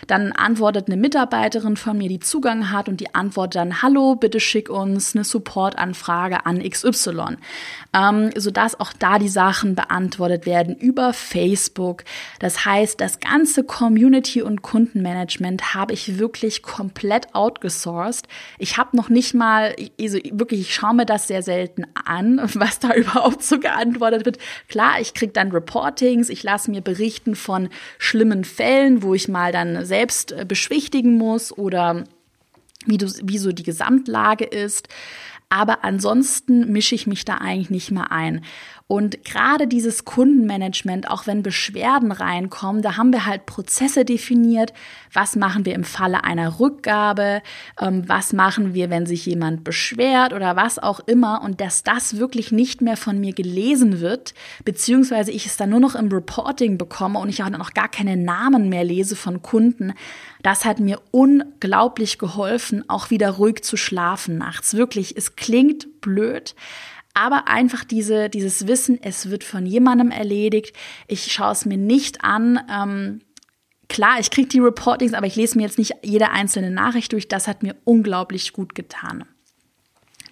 Dann 0.07 0.31
antwortet 0.31 0.87
eine 0.87 0.97
Mitarbeiterin 0.97 1.77
von 1.77 1.97
mir, 1.97 2.09
die 2.09 2.19
Zugang 2.19 2.71
hat 2.71 2.87
und 2.87 2.99
die 2.99 3.13
antwortet 3.13 3.55
dann, 3.55 3.81
hallo, 3.81 4.15
bitte 4.15 4.39
schick 4.39 4.69
uns 4.69 5.15
eine 5.15 5.23
Support-Anfrage 5.23 6.45
an 6.45 6.61
XY. 6.61 7.37
Ähm, 7.93 8.31
sodass 8.35 8.79
auch 8.79 8.93
da 8.93 9.19
die 9.19 9.29
Sachen 9.29 9.75
beantwortet 9.75 10.45
werden 10.45 10.75
über 10.75 11.13
Facebook. 11.13 12.03
Das 12.39 12.65
heißt, 12.65 12.99
das 12.99 13.19
ganze 13.19 13.63
Community- 13.63 14.41
und 14.41 14.61
Kundenmanagement 14.61 15.73
habe 15.73 15.93
ich 15.93 16.17
wirklich 16.17 16.61
komplett 16.61 17.33
outgesourced. 17.33 18.27
Ich 18.57 18.77
habe 18.77 18.95
noch 18.95 19.09
nicht 19.09 19.33
mal, 19.33 19.75
also 19.99 20.17
wirklich, 20.31 20.61
ich 20.61 20.75
schaue 20.75 20.93
mir 20.93 21.05
das 21.05 21.24
sehr 21.27 21.43
selten 21.43 21.85
an, 21.93 22.41
was 22.53 22.79
da 22.79 22.93
überhaupt 22.95 23.43
so 23.43 23.59
geantwortet 23.59 24.25
wird. 24.25 24.37
Klar, 24.67 24.99
ich 24.99 25.13
kriege 25.13 25.33
dann 25.33 25.51
Reportings, 25.51 26.29
ich 26.29 26.43
lasse 26.43 26.71
mir 26.71 26.81
berichten 26.81 27.35
von 27.35 27.69
schlimmen 27.97 28.43
Fällen, 28.43 29.03
wo 29.03 29.13
ich 29.13 29.27
mal 29.27 29.51
dann 29.51 29.85
selbst 29.85 30.31
äh, 30.31 30.45
beschwichtigen 30.47 31.17
muss 31.17 31.55
oder 31.57 32.03
wie, 32.85 32.97
du, 32.97 33.07
wie 33.23 33.37
so 33.37 33.51
die 33.51 33.63
Gesamtlage 33.63 34.45
ist. 34.45 34.87
Aber 35.49 35.83
ansonsten 35.83 36.71
mische 36.71 36.95
ich 36.95 37.07
mich 37.07 37.23
da 37.23 37.35
eigentlich 37.35 37.69
nicht 37.69 37.91
mehr 37.91 38.11
ein. 38.11 38.43
Und 38.87 39.25
gerade 39.25 39.65
dieses 39.65 40.05
Kundenmanagement, 40.05 41.09
auch 41.09 41.25
wenn 41.25 41.41
Beschwerden 41.41 42.11
reinkommen, 42.11 42.83
da 42.83 42.97
haben 42.97 43.11
wir 43.11 43.25
halt 43.25 43.47
Prozesse 43.47 44.05
definiert. 44.05 44.73
Was 45.11 45.35
machen 45.35 45.65
wir 45.65 45.73
im 45.73 45.83
Falle 45.83 46.23
einer 46.23 46.59
Rückgabe? 46.59 47.41
Ähm, 47.81 48.07
was 48.07 48.31
machen 48.31 48.75
wir, 48.75 48.91
wenn 48.91 49.07
sich 49.07 49.25
jemand 49.25 49.63
beschwert 49.63 50.33
oder 50.33 50.55
was 50.55 50.77
auch 50.77 50.99
immer? 50.99 51.41
Und 51.41 51.61
dass 51.61 51.81
das 51.81 52.17
wirklich 52.17 52.51
nicht 52.51 52.81
mehr 52.81 52.95
von 52.95 53.19
mir 53.19 53.33
gelesen 53.33 54.01
wird, 54.01 54.35
beziehungsweise 54.65 55.31
ich 55.31 55.47
es 55.47 55.57
dann 55.57 55.71
nur 55.71 55.79
noch 55.79 55.95
im 55.95 56.09
Reporting 56.09 56.77
bekomme 56.77 57.17
und 57.17 57.29
ich 57.29 57.41
auch 57.41 57.49
noch 57.49 57.73
gar 57.73 57.89
keine 57.89 58.15
Namen 58.15 58.69
mehr 58.69 58.83
lese 58.83 59.15
von 59.15 59.41
Kunden, 59.41 59.93
das 60.43 60.63
hat 60.63 60.79
mir 60.79 61.01
unglaublich 61.09 62.19
geholfen, 62.19 62.87
auch 62.87 63.09
wieder 63.09 63.31
ruhig 63.31 63.63
zu 63.63 63.77
schlafen 63.77 64.37
nachts. 64.37 64.75
Wirklich, 64.75 65.17
es 65.17 65.35
klingt 65.35 66.01
blöd, 66.01 66.53
aber 67.15 67.47
einfach 67.47 67.83
diese, 67.83 68.29
dieses 68.29 68.67
Wissen, 68.67 68.99
es 69.01 69.29
wird 69.29 69.43
von 69.43 69.65
jemandem 69.65 70.11
erledigt. 70.11 70.75
Ich 71.07 71.31
schaue 71.31 71.53
es 71.53 71.65
mir 71.65 71.77
nicht 71.77 72.23
an. 72.23 72.59
Ähm, 72.69 73.21
klar, 73.87 74.19
ich 74.19 74.29
kriege 74.29 74.49
die 74.49 74.59
Reportings, 74.59 75.13
aber 75.13 75.25
ich 75.25 75.37
lese 75.37 75.57
mir 75.57 75.63
jetzt 75.63 75.79
nicht 75.79 75.93
jede 76.03 76.29
einzelne 76.29 76.71
Nachricht 76.71 77.13
durch. 77.13 77.27
Das 77.27 77.47
hat 77.47 77.63
mir 77.63 77.75
unglaublich 77.85 78.51
gut 78.51 78.75
getan. 78.75 79.23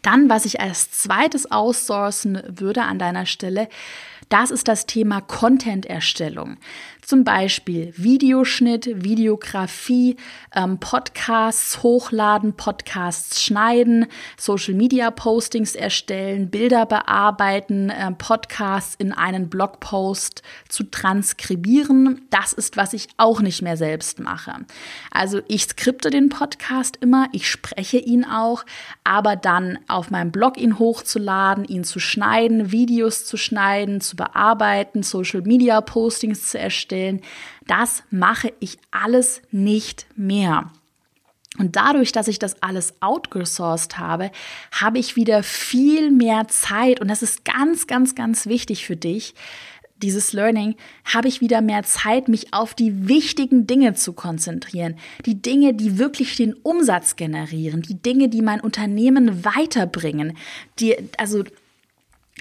Dann, 0.02 0.30
was 0.30 0.44
ich 0.44 0.60
als 0.60 0.92
zweites 0.92 1.50
aussourcen 1.50 2.44
würde 2.48 2.84
an 2.84 3.00
deiner 3.00 3.26
Stelle, 3.26 3.70
das 4.28 4.52
ist 4.52 4.68
das 4.68 4.86
Thema 4.86 5.22
Content-Erstellung. 5.22 6.58
Zum 7.06 7.26
Beispiel 7.26 7.94
Videoschnitt, 7.98 9.04
Videografie, 9.04 10.16
ähm, 10.56 10.80
Podcasts 10.80 11.84
hochladen, 11.84 12.54
Podcasts 12.54 13.44
schneiden, 13.44 14.06
Social-Media-Postings 14.38 15.76
erstellen, 15.76 16.50
Bilder 16.50 16.86
bearbeiten, 16.86 17.90
äh, 17.90 18.12
Podcasts 18.14 18.96
in 18.96 19.12
einen 19.12 19.50
Blogpost 19.50 20.44
zu 20.70 20.86
transkribieren. 20.86 22.22
Das 22.30 22.54
ist, 22.54 22.78
was 22.78 22.94
ich 22.94 23.10
auch 23.18 23.42
nicht 23.42 23.62
mehr 23.62 23.76
selbst 23.76 24.22
mache. 24.22 24.54
Also 25.12 25.42
ich 25.50 25.64
skripte 25.64 26.10
den 26.10 26.30
Podcast 26.30 26.98
immer, 27.02 27.28
ich 27.34 27.50
spreche 27.50 27.98
ihn 27.98 28.24
auch, 28.24 28.64
aber 29.04 29.36
dann 29.36 29.78
auf 29.90 30.10
meinem 30.10 30.32
Blog 30.32 30.58
ihn 30.58 30.80
hochzuladen, 30.80 31.66
ihn 31.66 31.84
zu 31.84 32.00
schneiden, 32.00 32.72
Videos 32.72 33.26
zu 33.26 33.36
schneiden, 33.36 34.00
zu 34.00 34.16
bearbeiten, 34.16 35.04
Social-Media-Postings 35.04 36.50
zu 36.50 36.60
erstellen, 36.60 36.93
stellen. 36.94 37.22
Das 37.66 38.04
mache 38.12 38.54
ich 38.60 38.78
alles 38.92 39.42
nicht 39.52 40.06
mehr. 40.16 40.72
Und 41.58 41.76
dadurch, 41.76 42.12
dass 42.12 42.28
ich 42.28 42.40
das 42.40 42.62
alles 42.64 42.96
outgesourced 43.00 43.98
habe, 44.00 44.32
habe 44.72 45.00
ich 45.00 45.16
wieder 45.16 45.44
viel 45.44 46.12
mehr 46.12 46.48
Zeit. 46.48 47.00
Und 47.00 47.10
das 47.10 47.22
ist 47.22 47.46
ganz, 47.46 47.86
ganz, 47.86 48.16
ganz 48.16 48.48
wichtig 48.48 48.86
für 48.86 48.96
dich. 48.96 49.36
Dieses 49.98 50.34
Learning 50.34 50.76
habe 51.06 51.28
ich 51.28 51.42
wieder 51.42 51.62
mehr 51.62 51.84
Zeit, 51.84 52.28
mich 52.28 52.54
auf 52.54 52.74
die 52.74 53.08
wichtigen 53.08 53.68
Dinge 53.68 53.94
zu 53.94 54.14
konzentrieren. 54.14 54.96
Die 55.26 55.42
Dinge, 55.42 55.76
die 55.76 56.00
wirklich 56.00 56.36
den 56.36 56.56
Umsatz 56.56 57.16
generieren. 57.16 57.84
Die 57.84 58.02
Dinge, 58.02 58.30
die 58.30 58.42
mein 58.42 58.60
Unternehmen 58.60 59.46
weiterbringen. 59.46 60.36
Die, 60.80 60.96
also 61.18 61.44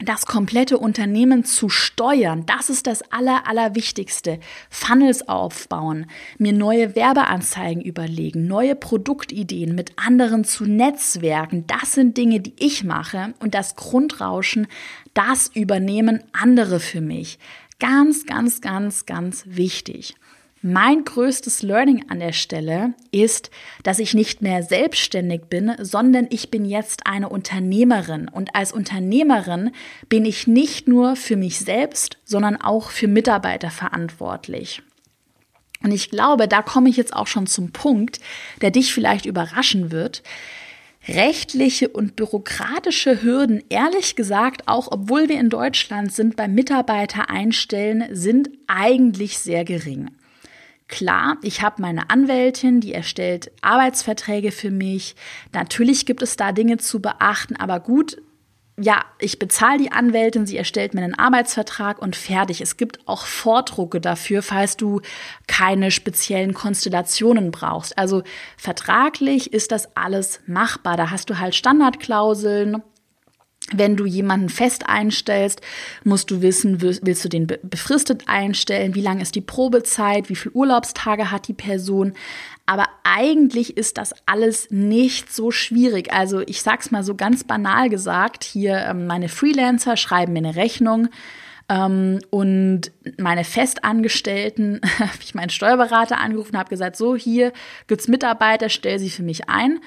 das 0.01 0.25
komplette 0.25 0.79
Unternehmen 0.79 1.45
zu 1.45 1.69
steuern, 1.69 2.47
das 2.47 2.71
ist 2.71 2.87
das 2.87 3.03
Aller, 3.13 3.47
Allerwichtigste. 3.47 4.41
Funnels 4.71 5.29
aufbauen, 5.29 6.07
mir 6.39 6.53
neue 6.53 6.97
Werbeanzeigen 6.97 7.83
überlegen, 7.83 8.47
neue 8.47 8.75
Produktideen 8.75 9.75
mit 9.75 9.93
anderen 9.97 10.45
zu 10.45 10.65
netzwerken, 10.65 11.67
das 11.67 11.93
sind 11.93 12.17
Dinge, 12.17 12.41
die 12.41 12.55
ich 12.59 12.85
mache 12.85 13.35
und 13.41 13.55
das 13.55 13.77
Grundrauschen, 13.77 14.67
das 15.13 15.49
übernehmen 15.55 16.25
andere 16.33 16.81
für 16.81 17.03
mich. 17.03 17.39
Ganz, 17.79 18.25
ganz, 18.27 18.61
ganz, 18.61 19.07
ganz 19.07 19.45
wichtig. 19.47 20.15
Mein 20.65 21.05
größtes 21.05 21.63
Learning 21.63 22.05
an 22.09 22.21
der 22.21 22.33
Stelle 22.33 22.95
ist, 23.11 23.51
dass 23.83 23.99
ich 23.99 24.15
nicht 24.15 24.43
mehr 24.43 24.63
selbstständig 24.63 25.47
bin, 25.51 25.73
sondern 25.81 26.29
ich 26.31 26.53
bin 26.53 26.65
jetzt 26.65 27.05
eine 27.05 27.29
Unternehmerin. 27.29 28.29
Und 28.29 28.55
als 28.55 28.71
Unternehmerin 28.71 29.73
bin 30.09 30.25
ich 30.25 30.47
nicht 30.47 30.87
nur 30.87 31.17
für 31.17 31.35
mich 31.35 31.59
selbst, 31.59 32.19
sondern 32.25 32.61
auch 32.61 32.91
für 32.91 33.09
Mitarbeiter 33.09 33.71
verantwortlich. 33.71 34.83
Und 35.83 35.91
ich 35.91 36.11
glaube, 36.11 36.47
da 36.47 36.63
komme 36.63 36.91
ich 36.91 36.97
jetzt 36.97 37.13
auch 37.13 37.27
schon 37.27 37.49
zum 37.49 37.73
Punkt, 37.73 38.21
der 38.61 38.71
dich 38.71 38.95
vielleicht 38.95 39.27
überraschen 39.27 39.91
wird. 39.91 40.23
Rechtliche 41.09 41.89
und 41.89 42.15
bürokratische 42.15 43.21
Hürden, 43.21 43.65
ehrlich 43.69 44.15
gesagt, 44.15 44.69
auch 44.69 44.87
obwohl 44.93 45.29
wir 45.29 45.41
in 45.41 45.51
Deutschland 45.51 46.13
sind, 46.13 46.37
beim 46.37 46.55
Mitarbeiter 46.55 47.31
einstellen, 47.31 48.05
sind 48.13 48.49
eigentlich 48.69 49.39
sehr 49.41 49.65
gering. 49.65 50.13
Klar, 50.93 51.39
ich 51.41 51.63
habe 51.63 51.81
meine 51.81 52.11
Anwältin, 52.11 52.83
die 52.83 52.93
erstellt 52.93 53.51
Arbeitsverträge 53.63 54.53
für 54.53 54.71
mich. 54.71 55.17
Natürlich 55.55 56.05
gibt 56.05 56.21
es 56.21 56.37
da 56.37 56.53
Dinge 56.53 56.77
zu 56.77 57.01
beachten, 57.01 57.57
aber 57.57 57.81
gut, 57.81 58.19
ja, 58.79 59.03
ich 59.19 59.39
bezahle 59.39 59.79
die 59.79 59.91
Anwältin, 59.91 60.45
sie 60.45 60.59
erstellt 60.59 60.93
mir 60.93 61.01
einen 61.01 61.19
Arbeitsvertrag 61.19 62.03
und 62.03 62.15
fertig. 62.15 62.61
Es 62.61 62.77
gibt 62.77 63.09
auch 63.09 63.25
Vordrucke 63.25 64.03
dafür, 64.03 64.43
falls 64.43 64.77
du 64.77 65.01
keine 65.47 65.91
speziellen 65.91 66.53
Konstellationen 66.53 67.53
brauchst. 67.53 67.97
Also 67.97 68.23
vertraglich 68.59 69.55
ist 69.55 69.73
das 69.73 69.97
alles 69.97 70.41
machbar. 70.47 70.99
Da 70.99 71.11
hast 71.11 71.31
du 71.31 71.39
halt 71.39 71.55
Standardklauseln 71.55 72.83
wenn 73.73 73.97
du 73.97 74.05
jemanden 74.05 74.49
fest 74.49 74.89
einstellst, 74.89 75.61
musst 76.05 76.31
du 76.31 76.43
wissen, 76.43 76.81
willst 76.81 77.25
du 77.25 77.29
den 77.29 77.47
befristet 77.47 78.25
einstellen, 78.27 78.95
wie 78.95 79.01
lang 79.01 79.21
ist 79.21 79.35
die 79.35 79.41
Probezeit, 79.41 80.29
wie 80.29 80.37
viele 80.37 80.55
Urlaubstage 80.55 81.31
hat 81.31 81.49
die 81.49 81.55
Person. 81.55 82.15
Aber 82.67 82.87
eigentlich 83.05 83.77
ist 83.77 83.99
das 83.99 84.15
alles 84.27 84.71
nicht 84.71 85.33
so 85.33 85.51
schwierig. 85.51 86.13
Also 86.13 86.41
ich 86.41 86.63
sag's 86.63 86.91
mal 86.91 87.03
so 87.03 87.15
ganz 87.15 87.45
banal 87.45 87.89
gesagt, 87.89 88.45
hier 88.45 88.77
ähm, 88.79 89.07
meine 89.07 89.29
Freelancer 89.29 89.97
schreiben 89.97 90.33
mir 90.33 90.41
eine 90.41 90.57
Rechnung 90.57 91.09
ähm, 91.69 92.21
und 92.31 92.93
meine 93.19 93.45
Festangestellten, 93.45 94.81
habe 94.99 95.11
ich 95.23 95.35
meinen 95.35 95.51
Steuerberater 95.51 96.19
angerufen, 96.19 96.59
habe 96.59 96.71
gesagt, 96.71 96.97
so 96.97 97.17
hier 97.17 97.53
gibt's 97.87 98.09
Mitarbeiter, 98.09 98.69
stell 98.69 98.99
sie 98.99 99.11
für 99.11 99.23
mich 99.23 99.49
ein. 99.49 99.81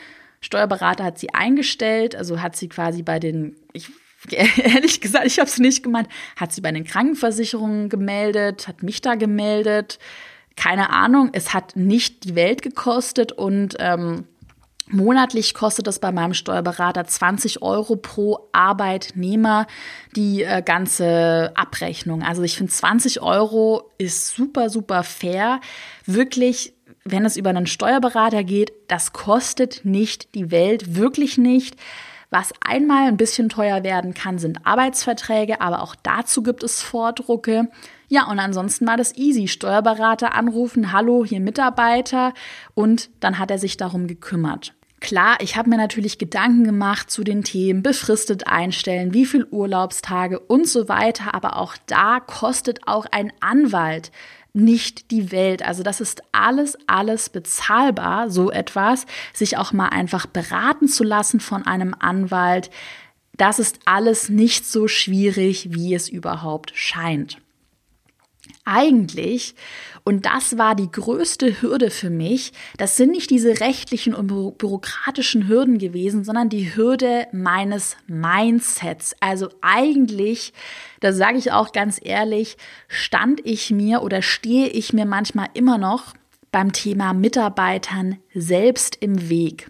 Steuerberater 0.46 1.04
hat 1.04 1.18
sie 1.18 1.34
eingestellt, 1.34 2.16
also 2.16 2.40
hat 2.40 2.56
sie 2.56 2.70
quasi 2.70 3.02
bei 3.02 3.20
den, 3.20 3.56
ich 3.74 3.90
ehrlich 4.30 5.02
gesagt, 5.02 5.25
ich 5.25 5.40
habe 5.40 5.50
es 5.50 5.58
nicht 5.58 5.82
gemeint, 5.82 6.08
hat 6.36 6.52
sie 6.52 6.62
bei 6.62 6.72
den 6.72 6.84
Krankenversicherungen 6.84 7.90
gemeldet, 7.90 8.68
hat 8.68 8.84
mich 8.84 9.02
da 9.02 9.16
gemeldet, 9.16 9.98
keine 10.56 10.92
Ahnung, 10.92 11.32
es 11.34 11.54
hat 11.54 11.75
nicht 11.75 12.24
die 12.25 12.36
Welt 12.36 12.62
gekostet 12.62 13.32
und 13.32 13.75
ähm, 13.80 14.25
Monatlich 14.88 15.56
kostet 15.56 15.88
es 15.88 15.98
bei 15.98 16.12
meinem 16.12 16.36
Steuerberater 16.36 17.06
20 17.06 17.64
Euro 17.64 17.96
pro 17.96 18.50
Arbeitnehmer 18.52 19.66
die 20.16 20.44
äh, 20.44 20.62
ganze 20.62 21.52
Abrechnung. 21.56 22.22
Also 22.22 22.44
ich 22.44 22.56
finde 22.56 22.72
20 22.72 23.20
Euro 23.24 23.90
ist 23.98 24.36
super, 24.36 24.70
super 24.70 25.02
fair. 25.02 25.60
Wirklich 26.06 26.75
wenn 27.05 27.24
es 27.24 27.38
über 27.38 27.51
einen 27.51 27.67
Steuerberater 27.67 28.43
geht, 28.43 28.74
das 28.88 29.13
kostet 29.13 29.85
nicht 29.85 30.33
die 30.33 30.50
Welt, 30.50 30.95
wirklich 30.95 31.38
nicht. 31.38 31.75
Was 32.31 32.51
einmal 32.65 33.07
ein 33.07 33.17
bisschen 33.17 33.47
teuer 33.47 33.83
werden 33.83 34.15
kann, 34.15 34.39
sind 34.39 34.65
Arbeitsverträge, 34.65 35.62
aber 35.62 35.83
auch 35.83 35.95
dazu 35.95 36.41
gibt 36.41 36.63
es 36.63 36.81
Vordrucke. 36.81 37.69
Ja, 38.07 38.25
und 38.25 38.39
ansonsten 38.39 38.88
war 38.88 38.97
das 38.97 39.15
easy. 39.15 39.47
Steuerberater 39.47 40.33
anrufen, 40.33 40.91
hallo, 40.91 41.24
hier 41.24 41.39
Mitarbeiter 41.39 42.33
und 42.74 43.12
dann 43.19 43.38
hat 43.38 43.51
er 43.51 43.59
sich 43.59 43.77
darum 43.77 44.07
gekümmert. 44.07 44.74
Klar, 45.00 45.38
ich 45.39 45.55
habe 45.55 45.69
mir 45.69 45.77
natürlich 45.77 46.17
Gedanken 46.17 46.63
gemacht 46.63 47.12
zu 47.12 47.24
den 47.24 47.43
Themen 47.43 47.83
befristet 47.83 48.47
einstellen, 48.47 49.13
wie 49.13 49.27
viel 49.27 49.45
Urlaubstage 49.45 50.39
und 50.39 50.67
so 50.67 50.89
weiter, 50.89 51.35
aber 51.35 51.57
auch 51.57 51.75
da 51.85 52.19
kostet 52.19 52.88
auch 52.88 53.05
ein 53.12 53.31
Anwalt 53.39 54.12
nicht 54.55 55.12
die 55.12 55.31
Welt. 55.31 55.63
Also 55.63 55.83
das 55.83 56.01
ist 56.01 56.24
alles, 56.31 56.77
alles 56.88 57.29
bezahlbar, 57.29 58.29
so 58.29 58.51
etwas, 58.51 59.05
sich 59.33 59.57
auch 59.57 59.74
mal 59.74 59.89
einfach 59.89 60.25
beraten 60.25 60.88
zu 60.88 61.03
lassen 61.03 61.39
von 61.39 61.65
einem 61.65 61.95
Anwalt. 61.97 62.69
Das 63.38 63.59
ist 63.59 63.79
alles 63.85 64.29
nicht 64.29 64.65
so 64.65 64.88
schwierig, 64.88 65.74
wie 65.74 65.93
es 65.93 66.09
überhaupt 66.09 66.71
scheint. 66.74 67.38
Eigentlich, 68.67 69.53
und 70.03 70.25
das 70.25 70.57
war 70.57 70.74
die 70.74 70.91
größte 70.91 71.62
Hürde 71.62 71.91
für 71.91 72.10
mich, 72.10 72.51
das 72.77 72.98
sind 72.98 73.11
nicht 73.11 73.29
diese 73.29 73.59
rechtlichen 73.59 74.16
und 74.16 74.57
bürokratischen 74.57 75.48
Hürden 75.48 75.77
gewesen, 75.77 76.24
sondern 76.24 76.50
die 76.50 76.75
Hürde 76.75 77.27
meines 77.31 77.96
Mindsets. 78.07 79.16
Also 79.20 79.50
eigentlich, 79.61 80.51
da 81.00 81.13
sage 81.13 81.37
ich 81.37 81.51
auch 81.51 81.74
ganz 81.74 82.00
ehrlich, 82.03 82.57
stand 82.87 83.40
ich 83.46 83.70
mir 83.70 84.01
oder 84.01 84.24
stehe 84.24 84.68
ich 84.68 84.94
mir 84.94 85.05
manchmal 85.05 85.50
immer 85.53 85.77
noch 85.77 86.16
beim 86.51 86.74
Thema 86.74 87.13
Mitarbeitern 87.13 88.18
selbst 88.33 88.98
im 89.00 89.29
Weg. 89.29 89.70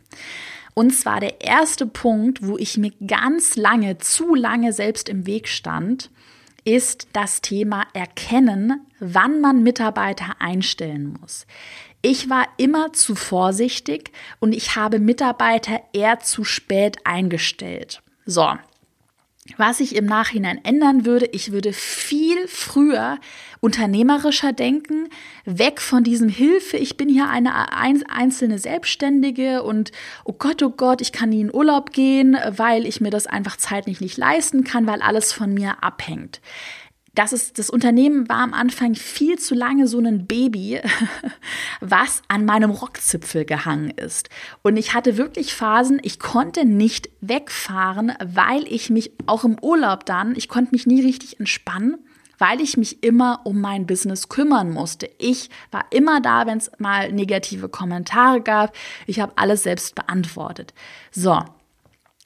Und 0.73 0.91
zwar 0.91 1.19
der 1.19 1.41
erste 1.41 1.85
Punkt, 1.85 2.45
wo 2.47 2.57
ich 2.57 2.77
mir 2.77 2.91
ganz 3.05 3.57
lange, 3.57 3.97
zu 3.97 4.35
lange 4.35 4.71
selbst 4.71 5.09
im 5.09 5.25
Weg 5.25 5.47
stand, 5.47 6.11
ist 6.65 7.07
das 7.13 7.41
Thema 7.41 7.83
Erkennen, 7.93 8.85
wann 8.99 9.39
man 9.39 9.63
Mitarbeiter 9.63 10.35
einstellen 10.39 11.15
muss. 11.21 11.45
Ich 12.01 12.29
war 12.29 12.47
immer 12.57 12.91
zu 12.91 13.15
vorsichtig 13.15 14.11
und 14.39 14.53
ich 14.53 14.75
habe 14.75 14.99
Mitarbeiter 14.99 15.81
eher 15.93 16.19
zu 16.19 16.43
spät 16.43 16.97
eingestellt. 17.03 18.01
So, 18.25 18.53
was 19.57 19.79
ich 19.79 19.95
im 19.95 20.05
Nachhinein 20.05 20.59
ändern 20.63 21.05
würde, 21.05 21.27
ich 21.31 21.51
würde 21.51 21.71
viel 21.71 22.47
früher 22.47 23.19
unternehmerischer 23.59 24.53
denken, 24.53 25.09
weg 25.45 25.81
von 25.81 26.03
diesem 26.03 26.29
Hilfe, 26.29 26.77
ich 26.77 26.97
bin 26.97 27.09
hier 27.09 27.29
eine 27.29 27.71
einzelne 27.71 28.57
Selbstständige 28.57 29.63
und 29.63 29.91
oh 30.23 30.33
Gott, 30.33 30.63
oh 30.63 30.71
Gott, 30.71 31.01
ich 31.01 31.11
kann 31.11 31.29
nie 31.29 31.41
in 31.41 31.53
Urlaub 31.53 31.91
gehen, 31.91 32.37
weil 32.49 32.85
ich 32.85 33.01
mir 33.01 33.11
das 33.11 33.27
einfach 33.27 33.55
zeitlich 33.57 34.01
nicht 34.01 34.17
leisten 34.17 34.63
kann, 34.63 34.87
weil 34.87 35.01
alles 35.01 35.31
von 35.31 35.53
mir 35.53 35.83
abhängt 35.83 36.41
das 37.15 37.33
ist, 37.33 37.57
das 37.57 37.69
Unternehmen 37.69 38.29
war 38.29 38.39
am 38.39 38.53
Anfang 38.53 38.93
viel 38.95 39.39
zu 39.39 39.55
lange 39.55 39.87
so 39.87 39.99
ein 39.99 40.27
Baby, 40.27 40.81
was 41.81 42.21
an 42.27 42.45
meinem 42.45 42.71
Rockzipfel 42.71 43.45
gehangen 43.45 43.89
ist. 43.89 44.29
Und 44.61 44.77
ich 44.77 44.93
hatte 44.93 45.17
wirklich 45.17 45.53
Phasen, 45.53 45.99
ich 46.03 46.19
konnte 46.19 46.65
nicht 46.65 47.09
wegfahren, 47.21 48.13
weil 48.23 48.67
ich 48.67 48.89
mich 48.89 49.11
auch 49.25 49.43
im 49.43 49.57
Urlaub 49.61 50.05
dann, 50.05 50.35
ich 50.35 50.49
konnte 50.49 50.71
mich 50.71 50.85
nie 50.85 51.01
richtig 51.01 51.39
entspannen, 51.39 51.97
weil 52.37 52.59
ich 52.59 52.77
mich 52.77 53.03
immer 53.03 53.41
um 53.45 53.61
mein 53.61 53.85
Business 53.85 54.29
kümmern 54.29 54.71
musste. 54.71 55.09
Ich 55.17 55.49
war 55.71 55.85
immer 55.91 56.21
da, 56.21 56.45
wenn 56.45 56.57
es 56.57 56.69
mal 56.79 57.11
negative 57.11 57.69
Kommentare 57.69 58.41
gab. 58.41 58.75
Ich 59.07 59.19
habe 59.19 59.33
alles 59.37 59.63
selbst 59.63 59.95
beantwortet. 59.95 60.73
So, 61.11 61.41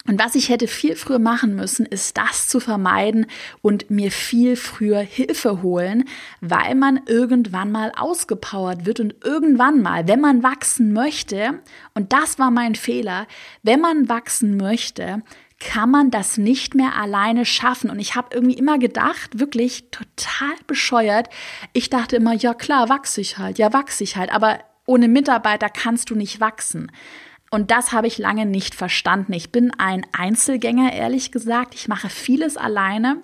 und 0.07 0.19
was 0.19 0.35
ich 0.35 0.49
hätte 0.49 0.67
viel 0.67 0.95
früher 0.95 1.19
machen 1.19 1.55
müssen, 1.55 1.85
ist 1.85 2.17
das 2.17 2.47
zu 2.47 2.59
vermeiden 2.59 3.27
und 3.61 3.91
mir 3.91 4.11
viel 4.11 4.55
früher 4.55 5.01
Hilfe 5.01 5.61
holen, 5.61 6.05
weil 6.41 6.73
man 6.75 7.01
irgendwann 7.05 7.71
mal 7.71 7.91
ausgepowert 7.95 8.85
wird 8.85 9.01
und 9.01 9.15
irgendwann 9.23 9.81
mal, 9.81 10.07
wenn 10.07 10.21
man 10.21 10.41
wachsen 10.41 10.93
möchte, 10.93 11.59
und 11.93 12.13
das 12.13 12.39
war 12.39 12.49
mein 12.49 12.75
Fehler, 12.75 13.27
wenn 13.61 13.81
man 13.81 14.09
wachsen 14.09 14.57
möchte, 14.57 15.21
kann 15.59 15.91
man 15.91 16.09
das 16.09 16.37
nicht 16.37 16.73
mehr 16.73 16.95
alleine 16.95 17.45
schaffen. 17.45 17.89
Und 17.89 17.99
ich 17.99 18.15
habe 18.15 18.29
irgendwie 18.33 18.57
immer 18.57 18.79
gedacht, 18.79 19.39
wirklich 19.39 19.91
total 19.91 20.55
bescheuert. 20.65 21.27
Ich 21.73 21.89
dachte 21.89 22.15
immer, 22.15 22.33
ja 22.33 22.53
klar, 22.53 22.87
wachse 22.87 23.19
ich 23.19 23.37
halt, 23.37 23.59
ja 23.59 23.73
wachse 23.73 24.03
ich 24.03 24.15
halt, 24.15 24.33
aber 24.33 24.59
ohne 24.85 25.07
Mitarbeiter 25.07 25.69
kannst 25.69 26.09
du 26.09 26.15
nicht 26.15 26.39
wachsen. 26.39 26.91
Und 27.51 27.71
das 27.71 27.91
habe 27.91 28.07
ich 28.07 28.17
lange 28.17 28.45
nicht 28.45 28.75
verstanden. 28.75 29.33
Ich 29.33 29.51
bin 29.51 29.71
ein 29.77 30.05
Einzelgänger, 30.11 30.93
ehrlich 30.93 31.31
gesagt. 31.31 31.73
Ich 31.73 31.87
mache 31.87 32.09
vieles 32.09 32.57
alleine. 32.57 33.17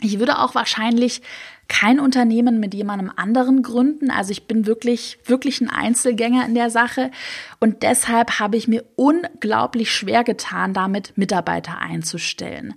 Ich 0.00 0.18
würde 0.18 0.38
auch 0.38 0.54
wahrscheinlich 0.54 1.22
kein 1.68 1.98
Unternehmen 1.98 2.60
mit 2.60 2.74
jemandem 2.74 3.10
anderen 3.14 3.62
gründen. 3.62 4.10
Also 4.10 4.32
ich 4.32 4.46
bin 4.46 4.66
wirklich, 4.66 5.18
wirklich 5.24 5.60
ein 5.60 5.70
Einzelgänger 5.70 6.44
in 6.46 6.54
der 6.54 6.70
Sache. 6.70 7.10
Und 7.58 7.82
deshalb 7.82 8.38
habe 8.38 8.56
ich 8.56 8.68
mir 8.68 8.84
unglaublich 8.96 9.92
schwer 9.92 10.24
getan, 10.24 10.74
damit 10.74 11.16
Mitarbeiter 11.16 11.78
einzustellen. 11.78 12.74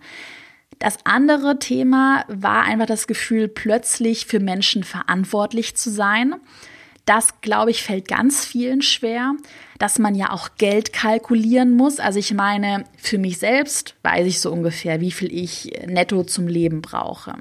Das 0.80 1.00
andere 1.06 1.60
Thema 1.60 2.24
war 2.28 2.64
einfach 2.64 2.86
das 2.86 3.08
Gefühl, 3.08 3.48
plötzlich 3.48 4.28
für 4.28 4.40
Menschen 4.40 4.84
verantwortlich 4.84 5.76
zu 5.76 5.90
sein. 5.90 6.36
Das, 7.08 7.40
glaube 7.40 7.72
ich, 7.72 7.84
fällt 7.84 8.10
ganz 8.10 8.44
vielen 8.46 8.82
schwer, 8.82 9.34
dass 9.80 9.98
man 9.98 10.14
ja 10.14 10.32
auch 10.32 10.50
Geld 10.58 10.92
kalkulieren 10.92 11.72
muss. 11.72 12.02
Also 12.02 12.20
ich 12.20 12.34
meine, 12.34 12.84
für 12.98 13.18
mich 13.18 13.38
selbst 13.38 13.96
weiß 14.04 14.28
ich 14.28 14.42
so 14.42 14.52
ungefähr, 14.52 15.00
wie 15.00 15.12
viel 15.12 15.34
ich 15.34 15.72
netto 15.88 16.26
zum 16.26 16.48
Leben 16.48 16.82
brauche. 16.82 17.36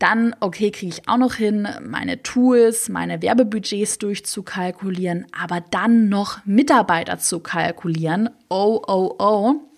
Dann, 0.00 0.34
okay, 0.40 0.72
kriege 0.72 0.92
ich 0.96 1.08
auch 1.08 1.18
noch 1.18 1.34
hin, 1.34 1.68
meine 1.86 2.24
Tools, 2.24 2.88
meine 2.88 3.22
Werbebudgets 3.22 3.98
durchzukalkulieren, 3.98 5.24
aber 5.38 5.60
dann 5.60 6.08
noch 6.08 6.44
Mitarbeiter 6.44 7.18
zu 7.18 7.38
kalkulieren. 7.38 8.28
Oh, 8.48 8.82
oh, 8.88 9.14
oh. 9.20 9.69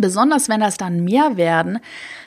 Besonders 0.00 0.48
wenn 0.48 0.60
das 0.60 0.76
dann 0.76 1.04
mehr 1.04 1.36
werden, 1.36 1.78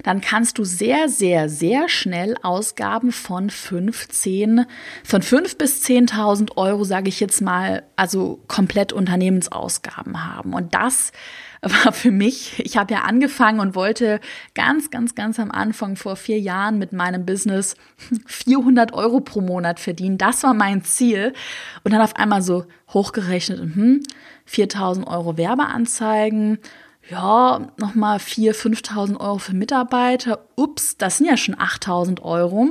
dann 0.03 0.21
kannst 0.21 0.57
du 0.57 0.63
sehr, 0.63 1.09
sehr, 1.09 1.49
sehr 1.49 1.89
schnell 1.89 2.35
Ausgaben 2.41 3.11
von 3.11 3.49
15, 3.49 4.65
von 5.03 5.21
5 5.21 5.57
bis 5.57 5.83
10.000 5.83 6.57
Euro, 6.57 6.83
sage 6.83 7.09
ich 7.09 7.19
jetzt 7.19 7.41
mal, 7.41 7.83
also 7.95 8.39
komplett 8.47 8.93
Unternehmensausgaben 8.93 10.25
haben. 10.25 10.53
Und 10.53 10.73
das 10.73 11.11
war 11.63 11.93
für 11.93 12.11
mich, 12.11 12.59
ich 12.59 12.77
habe 12.77 12.93
ja 12.93 13.01
angefangen 13.01 13.59
und 13.59 13.75
wollte 13.75 14.19
ganz, 14.53 14.91
ganz, 14.91 15.15
ganz 15.15 15.39
am 15.39 15.49
Anfang 15.49 15.95
vor 15.95 16.15
vier 16.15 16.39
Jahren 16.39 16.77
mit 16.77 16.91
meinem 16.91 17.25
Business 17.25 17.75
400 18.25 18.93
Euro 18.93 19.21
pro 19.21 19.41
Monat 19.41 19.79
verdienen. 19.79 20.17
Das 20.17 20.43
war 20.43 20.53
mein 20.53 20.83
Ziel. 20.83 21.33
Und 21.83 21.93
dann 21.93 22.01
auf 22.01 22.15
einmal 22.17 22.41
so 22.41 22.65
hochgerechnet, 22.89 23.59
hm, 23.59 24.03
4000 24.45 25.07
Euro 25.07 25.37
Werbeanzeigen 25.37 26.59
ja, 27.09 27.67
nochmal 27.77 28.17
4.000, 28.17 28.85
5.000 28.85 29.19
Euro 29.19 29.37
für 29.37 29.53
Mitarbeiter. 29.53 30.45
Ups, 30.55 30.97
das 30.97 31.17
sind 31.17 31.27
ja 31.27 31.37
schon 31.37 31.55
8.000 31.55 32.21
Euro. 32.21 32.69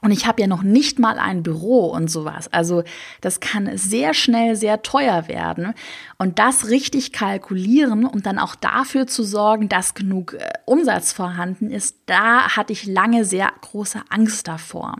Und 0.00 0.12
ich 0.12 0.26
habe 0.26 0.40
ja 0.40 0.46
noch 0.46 0.62
nicht 0.62 1.00
mal 1.00 1.18
ein 1.18 1.42
Büro 1.42 1.86
und 1.86 2.08
sowas. 2.08 2.52
Also 2.52 2.84
das 3.20 3.40
kann 3.40 3.76
sehr 3.76 4.14
schnell 4.14 4.54
sehr 4.54 4.82
teuer 4.82 5.26
werden. 5.26 5.74
Und 6.18 6.38
das 6.38 6.68
richtig 6.68 7.12
kalkulieren 7.12 8.04
und 8.04 8.24
dann 8.26 8.38
auch 8.38 8.54
dafür 8.54 9.08
zu 9.08 9.24
sorgen, 9.24 9.68
dass 9.68 9.94
genug 9.94 10.34
äh, 10.34 10.52
Umsatz 10.66 11.12
vorhanden 11.12 11.70
ist, 11.70 11.96
da 12.06 12.56
hatte 12.56 12.72
ich 12.72 12.86
lange 12.86 13.24
sehr 13.24 13.50
große 13.60 14.00
Angst 14.08 14.46
davor. 14.46 14.94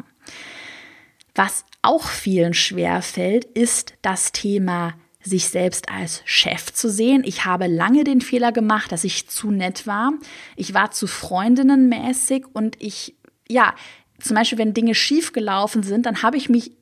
Was 1.36 1.64
auch 1.82 2.02
vielen 2.02 2.54
schwer 2.54 3.00
fällt, 3.00 3.44
ist 3.44 3.94
das 4.02 4.32
Thema 4.32 4.94
sich 5.28 5.48
selbst 5.48 5.88
als 5.88 6.22
Chef 6.24 6.72
zu 6.72 6.90
sehen. 6.90 7.22
Ich 7.24 7.44
habe 7.44 7.66
lange 7.66 8.04
den 8.04 8.20
Fehler 8.20 8.52
gemacht, 8.52 8.92
dass 8.92 9.04
ich 9.04 9.28
zu 9.28 9.50
nett 9.50 9.86
war. 9.86 10.12
Ich 10.56 10.74
war 10.74 10.90
zu 10.90 11.06
Freundinnenmäßig 11.06 12.46
und 12.52 12.76
ich, 12.80 13.14
ja, 13.48 13.74
zum 14.20 14.34
Beispiel, 14.34 14.58
wenn 14.58 14.74
Dinge 14.74 14.94
schief 14.94 15.32
gelaufen 15.32 15.82
sind, 15.82 16.06
dann 16.06 16.22
habe 16.22 16.36
ich 16.36 16.48
mich 16.48 16.72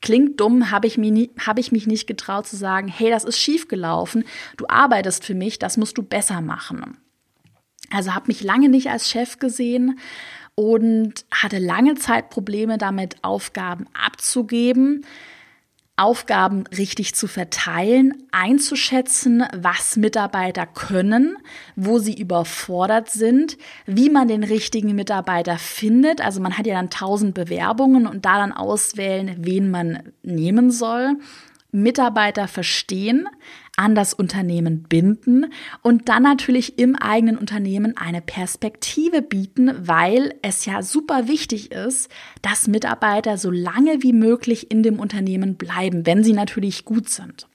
klingt 0.00 0.40
dumm, 0.40 0.70
habe 0.70 0.86
ich, 0.86 0.98
mich 0.98 1.30
hab 1.46 1.58
ich 1.58 1.72
mich 1.72 1.86
nicht 1.86 2.06
getraut 2.06 2.46
zu 2.46 2.56
sagen, 2.56 2.88
hey, 2.88 3.10
das 3.10 3.24
ist 3.24 3.38
schief 3.38 3.68
gelaufen, 3.68 4.24
du 4.56 4.66
arbeitest 4.68 5.24
für 5.24 5.34
mich, 5.34 5.58
das 5.58 5.76
musst 5.76 5.98
du 5.98 6.02
besser 6.02 6.40
machen. 6.40 6.96
Also 7.90 8.14
habe 8.14 8.28
mich 8.28 8.42
lange 8.42 8.68
nicht 8.68 8.88
als 8.88 9.10
Chef 9.10 9.38
gesehen 9.38 9.98
und 10.54 11.24
hatte 11.30 11.58
lange 11.58 11.94
Zeit 11.96 12.30
Probleme 12.30 12.78
damit, 12.78 13.16
Aufgaben 13.22 13.86
abzugeben. 13.92 15.04
Aufgaben 16.00 16.64
richtig 16.76 17.14
zu 17.14 17.26
verteilen, 17.26 18.14
einzuschätzen, 18.32 19.44
was 19.54 19.96
Mitarbeiter 19.96 20.64
können, 20.64 21.36
wo 21.76 21.98
sie 21.98 22.14
überfordert 22.18 23.10
sind, 23.10 23.58
wie 23.84 24.08
man 24.08 24.26
den 24.26 24.42
richtigen 24.42 24.94
Mitarbeiter 24.94 25.58
findet. 25.58 26.22
Also 26.22 26.40
man 26.40 26.56
hat 26.56 26.66
ja 26.66 26.74
dann 26.74 26.88
tausend 26.88 27.34
Bewerbungen 27.34 28.06
und 28.06 28.24
da 28.24 28.38
dann 28.38 28.52
auswählen, 28.52 29.36
wen 29.40 29.70
man 29.70 30.14
nehmen 30.22 30.70
soll. 30.70 31.16
Mitarbeiter 31.70 32.48
verstehen, 32.48 33.28
an 33.80 33.94
das 33.94 34.12
Unternehmen 34.12 34.82
binden 34.82 35.46
und 35.80 36.10
dann 36.10 36.22
natürlich 36.22 36.78
im 36.78 36.96
eigenen 36.96 37.38
Unternehmen 37.38 37.96
eine 37.96 38.20
Perspektive 38.20 39.22
bieten, 39.22 39.72
weil 39.78 40.34
es 40.42 40.66
ja 40.66 40.82
super 40.82 41.28
wichtig 41.28 41.72
ist, 41.72 42.10
dass 42.42 42.68
Mitarbeiter 42.68 43.38
so 43.38 43.50
lange 43.50 44.02
wie 44.02 44.12
möglich 44.12 44.70
in 44.70 44.82
dem 44.82 45.00
Unternehmen 45.00 45.54
bleiben, 45.54 46.04
wenn 46.04 46.22
sie 46.22 46.34
natürlich 46.34 46.84
gut 46.84 47.08
sind. 47.08 47.46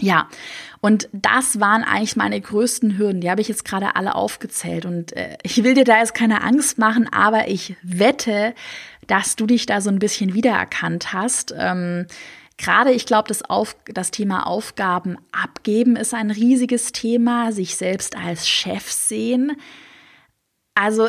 Ja, 0.00 0.28
und 0.80 1.10
das 1.12 1.60
waren 1.60 1.84
eigentlich 1.84 2.16
meine 2.16 2.40
größten 2.40 2.96
Hürden. 2.96 3.20
Die 3.20 3.30
habe 3.30 3.42
ich 3.42 3.48
jetzt 3.48 3.66
gerade 3.66 3.96
alle 3.96 4.14
aufgezählt. 4.14 4.86
Und 4.86 5.14
äh, 5.14 5.36
ich 5.42 5.62
will 5.62 5.74
dir 5.74 5.84
da 5.84 5.98
jetzt 5.98 6.14
keine 6.14 6.42
Angst 6.42 6.78
machen, 6.78 7.06
aber 7.12 7.48
ich 7.48 7.76
wette, 7.82 8.54
dass 9.08 9.36
du 9.36 9.46
dich 9.46 9.66
da 9.66 9.80
so 9.80 9.90
ein 9.90 9.98
bisschen 9.98 10.34
wiedererkannt 10.34 11.12
hast. 11.12 11.52
Ähm, 11.58 12.06
Gerade, 12.58 12.90
ich 12.90 13.06
glaube, 13.06 13.28
das, 13.28 13.42
das 13.86 14.10
Thema 14.10 14.46
Aufgaben 14.46 15.16
abgeben 15.30 15.94
ist 15.94 16.12
ein 16.12 16.32
riesiges 16.32 16.90
Thema, 16.90 17.52
sich 17.52 17.76
selbst 17.76 18.16
als 18.16 18.48
Chef 18.48 18.90
sehen. 18.90 19.56
Also 20.74 21.08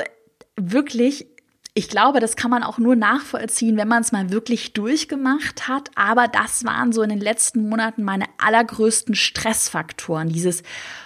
wirklich, 0.56 1.26
ich 1.74 1.90
glaube, 1.90 2.20
das 2.20 2.36
kann 2.36 2.52
man 2.52 2.62
auch 2.62 2.78
nur 2.78 2.96
nachvollziehen, 2.96 3.78
wenn 3.78 3.88
man 3.88 4.04
es 4.04 4.12
mal 4.12 4.30
wirklich 4.30 4.74
durchgemacht 4.74 5.68
hat. 5.68 5.90
Aber 5.96 6.28
das 6.28 6.66
waren 6.66 6.94
so 6.94 7.02
in 7.02 7.10
den 7.10 7.20
letzten 7.20 7.68
Monaten 7.68 8.04
meine 8.04 8.26
allergrößten 8.38 9.16
Stressfaktoren. 9.16 10.30
Dieses, 10.30 10.62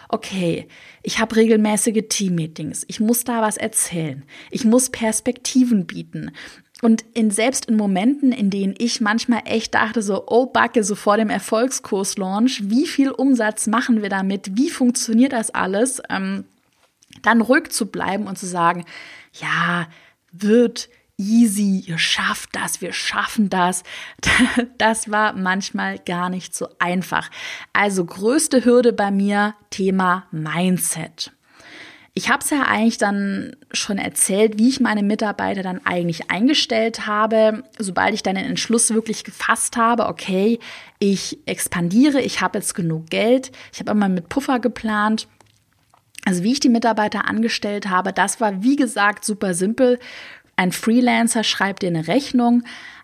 okay, 0.10 0.68
ich 1.04 1.20
habe 1.20 1.38
regelmäßige 1.38 2.04
Teammeetings, 2.10 2.84
ich 2.90 3.00
muss 3.00 3.24
da 3.24 3.42
was 3.42 3.56
erzählen, 3.56 4.24
ich 4.52 4.66
muss 4.66 4.90
Perspektiven 4.90 5.88
bieten. 5.88 6.32
Und 6.84 7.06
in, 7.14 7.32
selbst 7.32 7.68
in 7.68 7.78
Momenten, 7.78 8.34
in 8.34 8.50
denen 8.50 8.76
ich 8.78 9.00
manchmal 9.00 9.44
echt 9.46 9.74
dachte, 9.74 10.02
so, 10.02 10.26
oh 10.28 10.48
Backe, 10.48 10.84
so 10.84 10.96
vor 10.96 11.16
dem 11.16 11.30
Erfolgskurs-Launch, 11.30 12.70
wie 12.70 12.88
viel 12.88 13.10
Umsatz 13.10 13.68
machen 13.68 14.02
wir 14.02 14.10
damit? 14.10 14.58
Wie 14.58 14.70
funktioniert 14.70 15.32
das 15.32 15.50
alles? 15.50 16.02
Ähm, 16.10 16.44
dann 17.22 17.40
ruhig 17.40 17.70
zu 17.70 17.86
bleiben 17.86 18.28
und 18.28 18.38
zu 18.38 18.48
sagen, 18.48 18.84
ja, 19.32 19.88
wird 20.34 20.90
easy, 21.18 21.86
ihr 21.88 21.98
schafft 21.98 22.50
das, 22.54 22.82
wir 22.82 22.92
schaffen 22.92 23.50
das. 23.50 23.84
Das 24.78 25.10
war 25.10 25.34
manchmal 25.34 26.00
gar 26.00 26.30
nicht 26.30 26.54
so 26.54 26.68
einfach. 26.80 27.30
Also 27.72 28.04
größte 28.04 28.66
Hürde 28.66 28.92
bei 28.92 29.10
mir, 29.10 29.56
Thema 29.70 30.26
Mindset. 30.32 31.32
Ich 32.16 32.30
habe 32.30 32.44
es 32.44 32.52
ja 32.52 32.64
eigentlich 32.64 33.00
dann 33.00 33.56
schon 33.72 33.98
erzählt, 33.98 34.60
wie 34.60 34.70
ich 34.70 34.80
meine 34.80 35.02
Mitarbeiter 35.02 35.64
dann 35.64 35.84
eigentlich 35.84 36.30
eingestellt 36.30 37.08
habe, 37.08 37.64
sobald 37.80 38.14
ich 38.14 38.22
dann 38.22 38.36
den 38.36 38.46
Entschluss 38.46 38.94
wirklich 38.94 39.24
gefasst 39.24 39.78
habe, 39.78 40.06
okay, 40.06 40.60
ich 41.00 41.40
expandiere, 41.48 42.22
ich 42.22 42.40
habe 42.40 42.60
jetzt 42.60 42.76
genug 42.76 43.10
Geld, 43.10 43.52
ich 43.72 43.80
habe 43.80 43.92
immer 43.92 44.10
mit 44.10 44.30
Puffer 44.30 44.60
geplant. 44.60 45.28
Also 46.24 46.44
wie 46.44 46.52
ich 46.52 46.60
die 46.60 46.70
Mitarbeiter 46.70 47.28
angestellt 47.28 47.90
habe, 47.90 48.14
das 48.14 48.40
war 48.40 48.62
wie 48.62 48.76
gesagt 48.76 49.26
super 49.26 49.56
simpel. 49.56 50.00
Ein 50.56 50.72
Freelancer 50.72 51.44
schreibt 51.44 51.82
dir 51.82 51.88
eine 51.88 52.08
Rechnung, 52.08 52.64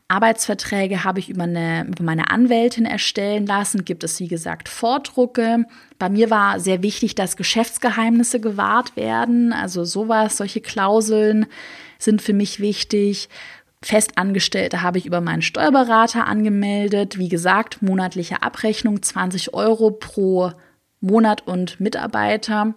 Arbeitsverträge 0.10 1.04
habe 1.04 1.20
ich 1.20 1.30
über, 1.30 1.44
eine, 1.44 1.86
über 1.88 2.04
meine 2.04 2.32
Anwältin 2.32 2.86
erstellen 2.86 3.46
lassen, 3.46 3.86
gibt 3.86 4.04
es 4.04 4.20
wie 4.20 4.28
gesagt 4.28 4.68
Vordrucke. 4.68 5.66
Bei 6.00 6.10
mir 6.10 6.32
war 6.32 6.60
sehr 6.60 6.82
wichtig, 6.82 7.14
dass 7.14 7.38
Geschäftsgeheimnisse 7.38 8.40
gewahrt 8.40 8.96
werden, 8.96 9.54
also 9.54 9.86
sowas, 9.86 10.38
solche 10.38 10.62
Klauseln 10.62 11.46
sind 12.00 12.24
für 12.24 12.34
mich 12.34 12.60
wichtig. 12.60 13.30
Festangestellte 13.84 14.82
habe 14.82 14.98
ich 14.98 15.06
über 15.06 15.22
meinen 15.22 15.44
Steuerberater 15.44 16.26
angemeldet. 16.26 17.20
Wie 17.20 17.30
gesagt, 17.30 17.82
monatliche 17.84 18.42
Abrechnung 18.42 19.02
20 19.02 19.54
Euro 19.54 19.92
pro 19.92 20.52
Monat 21.02 21.48
und 21.48 21.80
Mitarbeiter. 21.80 22.74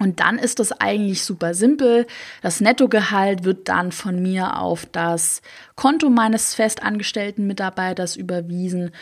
Und 0.00 0.18
dann 0.18 0.38
ist 0.38 0.58
das 0.58 0.72
eigentlich 0.72 1.22
super 1.22 1.52
simpel. 1.52 2.06
Das 2.40 2.62
Nettogehalt 2.62 3.44
wird 3.44 3.68
dann 3.68 3.92
von 3.92 4.20
mir 4.22 4.58
auf 4.58 4.86
das 4.86 5.42
Konto 5.76 6.08
meines 6.08 6.54
festangestellten 6.54 7.46
Mitarbeiters 7.46 8.16
überwiesen. 8.16 8.92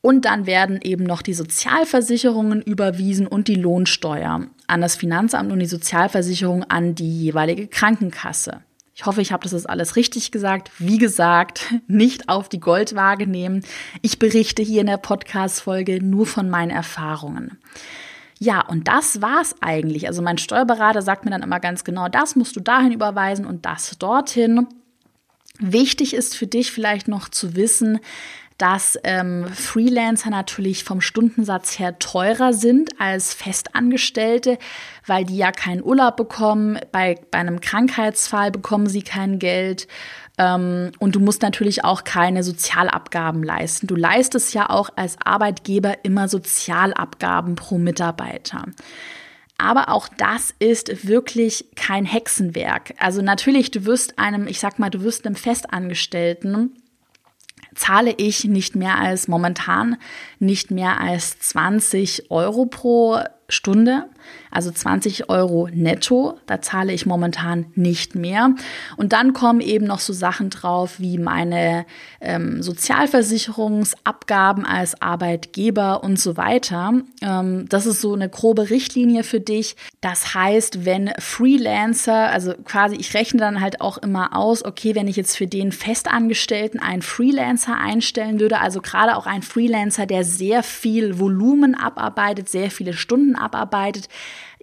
Und 0.00 0.26
dann 0.26 0.46
werden 0.46 0.78
eben 0.80 1.02
noch 1.02 1.22
die 1.22 1.34
Sozialversicherungen 1.34 2.62
überwiesen 2.62 3.26
und 3.26 3.48
die 3.48 3.56
Lohnsteuer 3.56 4.46
an 4.68 4.80
das 4.80 4.94
Finanzamt 4.94 5.50
und 5.50 5.58
die 5.58 5.66
Sozialversicherung 5.66 6.62
an 6.62 6.94
die 6.94 7.24
jeweilige 7.24 7.66
Krankenkasse. 7.66 8.60
Ich 8.94 9.06
hoffe, 9.06 9.20
ich 9.20 9.32
habe 9.32 9.42
das 9.42 9.52
jetzt 9.52 9.68
alles 9.68 9.96
richtig 9.96 10.30
gesagt. 10.30 10.70
Wie 10.78 10.98
gesagt, 10.98 11.74
nicht 11.88 12.28
auf 12.28 12.48
die 12.48 12.60
Goldwaage 12.60 13.26
nehmen. 13.26 13.64
Ich 14.02 14.20
berichte 14.20 14.62
hier 14.62 14.82
in 14.82 14.86
der 14.86 14.98
Podcast-Folge 14.98 16.00
nur 16.00 16.26
von 16.26 16.48
meinen 16.48 16.70
Erfahrungen. 16.70 17.58
Ja, 18.38 18.60
und 18.60 18.86
das 18.86 19.20
war's 19.20 19.56
eigentlich. 19.60 20.06
Also 20.06 20.22
mein 20.22 20.38
Steuerberater 20.38 21.02
sagt 21.02 21.24
mir 21.24 21.30
dann 21.30 21.42
immer 21.42 21.60
ganz 21.60 21.84
genau, 21.84 22.08
das 22.08 22.36
musst 22.36 22.54
du 22.56 22.60
dahin 22.60 22.92
überweisen 22.92 23.44
und 23.44 23.66
das 23.66 23.98
dorthin. 23.98 24.66
Wichtig 25.58 26.14
ist 26.14 26.36
für 26.36 26.46
dich 26.46 26.70
vielleicht 26.70 27.08
noch 27.08 27.28
zu 27.28 27.56
wissen, 27.56 27.98
dass 28.58 28.98
ähm, 29.04 29.46
Freelancer 29.46 30.30
natürlich 30.30 30.82
vom 30.82 31.00
Stundensatz 31.00 31.78
her 31.78 31.98
teurer 32.00 32.52
sind 32.52 32.90
als 33.00 33.32
Festangestellte, 33.32 34.58
weil 35.06 35.24
die 35.24 35.36
ja 35.36 35.52
keinen 35.52 35.82
Urlaub 35.82 36.16
bekommen. 36.16 36.78
Bei, 36.90 37.16
bei 37.30 37.38
einem 37.38 37.60
Krankheitsfall 37.60 38.50
bekommen 38.50 38.88
sie 38.88 39.02
kein 39.02 39.38
Geld. 39.38 39.86
Ähm, 40.38 40.92
und 40.98 41.16
du 41.16 41.20
musst 41.20 41.42
natürlich 41.42 41.84
auch 41.84 42.04
keine 42.04 42.42
Sozialabgaben 42.42 43.42
leisten. 43.42 43.86
Du 43.86 43.96
leistest 43.96 44.54
ja 44.54 44.70
auch 44.70 44.90
als 44.96 45.16
Arbeitgeber 45.22 46.04
immer 46.04 46.28
Sozialabgaben 46.28 47.56
pro 47.56 47.78
Mitarbeiter. 47.78 48.64
Aber 49.58 49.88
auch 49.88 50.08
das 50.16 50.54
ist 50.60 51.08
wirklich 51.08 51.66
kein 51.74 52.04
Hexenwerk. 52.04 52.94
Also 52.98 53.22
natürlich, 53.22 53.72
du 53.72 53.84
wirst 53.84 54.18
einem, 54.18 54.46
ich 54.46 54.60
sag 54.60 54.78
mal, 54.78 54.88
du 54.88 55.02
wirst 55.02 55.26
einem 55.26 55.34
Festangestellten 55.34 56.76
zahle 57.74 58.14
ich 58.16 58.44
nicht 58.44 58.76
mehr 58.76 58.98
als 58.98 59.28
momentan 59.28 59.96
nicht 60.40 60.70
mehr 60.70 61.00
als 61.00 61.38
20 61.38 62.30
Euro 62.30 62.66
pro 62.66 63.18
Stunde, 63.50 64.04
also 64.50 64.70
20 64.70 65.30
Euro 65.30 65.70
netto. 65.72 66.38
Da 66.46 66.60
zahle 66.60 66.92
ich 66.92 67.06
momentan 67.06 67.64
nicht 67.74 68.14
mehr. 68.14 68.54
Und 68.98 69.14
dann 69.14 69.32
kommen 69.32 69.62
eben 69.62 69.86
noch 69.86 70.00
so 70.00 70.12
Sachen 70.12 70.50
drauf 70.50 71.00
wie 71.00 71.16
meine 71.16 71.86
ähm, 72.20 72.62
Sozialversicherungsabgaben 72.62 74.66
als 74.66 75.00
Arbeitgeber 75.00 76.04
und 76.04 76.20
so 76.20 76.36
weiter. 76.36 76.92
Ähm, 77.22 77.64
das 77.70 77.86
ist 77.86 78.02
so 78.02 78.12
eine 78.12 78.28
grobe 78.28 78.68
Richtlinie 78.68 79.24
für 79.24 79.40
dich. 79.40 79.76
Das 80.02 80.34
heißt, 80.34 80.84
wenn 80.84 81.10
Freelancer, 81.18 82.30
also 82.30 82.52
quasi, 82.64 82.96
ich 82.96 83.14
rechne 83.14 83.40
dann 83.40 83.62
halt 83.62 83.80
auch 83.80 83.96
immer 83.96 84.36
aus, 84.36 84.62
okay, 84.62 84.94
wenn 84.94 85.08
ich 85.08 85.16
jetzt 85.16 85.38
für 85.38 85.46
den 85.46 85.72
Festangestellten 85.72 86.80
einen 86.80 87.00
Freelancer 87.00 87.78
einstellen 87.78 88.40
würde, 88.40 88.60
also 88.60 88.82
gerade 88.82 89.16
auch 89.16 89.24
einen 89.24 89.42
Freelancer, 89.42 90.04
der 90.04 90.26
sehr 90.28 90.62
viel 90.62 91.18
Volumen 91.18 91.74
abarbeitet, 91.74 92.48
sehr 92.48 92.70
viele 92.70 92.92
Stunden 92.92 93.34
abarbeitet. 93.34 94.08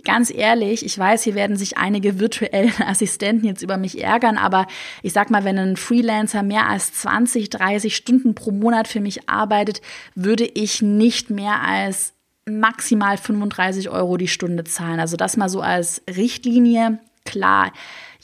Ganz 0.04 0.30
ehrlich, 0.34 0.86
ich 0.86 0.98
weiß, 0.98 1.24
hier 1.24 1.36
werden 1.36 1.58
sich 1.58 1.78
einige 1.78 2.20
virtuellen 2.20 2.74
Assistenten 2.86 3.46
jetzt 3.46 3.62
über 3.62 3.78
mich 3.78 4.02
ärgern, 4.02 4.38
aber 4.38 4.68
ich 5.02 5.14
sag 5.14 5.30
mal, 5.30 5.44
wenn 5.44 5.58
ein 5.58 5.78
Freelancer 5.78 6.44
mehr 6.44 6.70
als 6.70 6.94
20, 6.94 7.50
30 7.50 7.96
Stunden 7.96 8.36
pro 8.36 8.52
Monat 8.52 8.88
für 8.88 9.02
mich 9.02 9.30
arbeitet, 9.30 9.82
würde 10.16 10.46
ich 10.46 10.82
nicht 10.82 11.30
mehr 11.30 11.62
als 11.62 12.14
maximal 12.46 13.18
35 13.18 13.90
Euro 13.90 14.18
die 14.18 14.28
Stunde 14.28 14.64
zahlen. 14.64 15.00
Also 15.00 15.18
das 15.18 15.38
mal 15.38 15.50
so 15.50 15.62
als 15.62 16.04
Richtlinie. 16.08 17.00
Klar, 17.26 17.72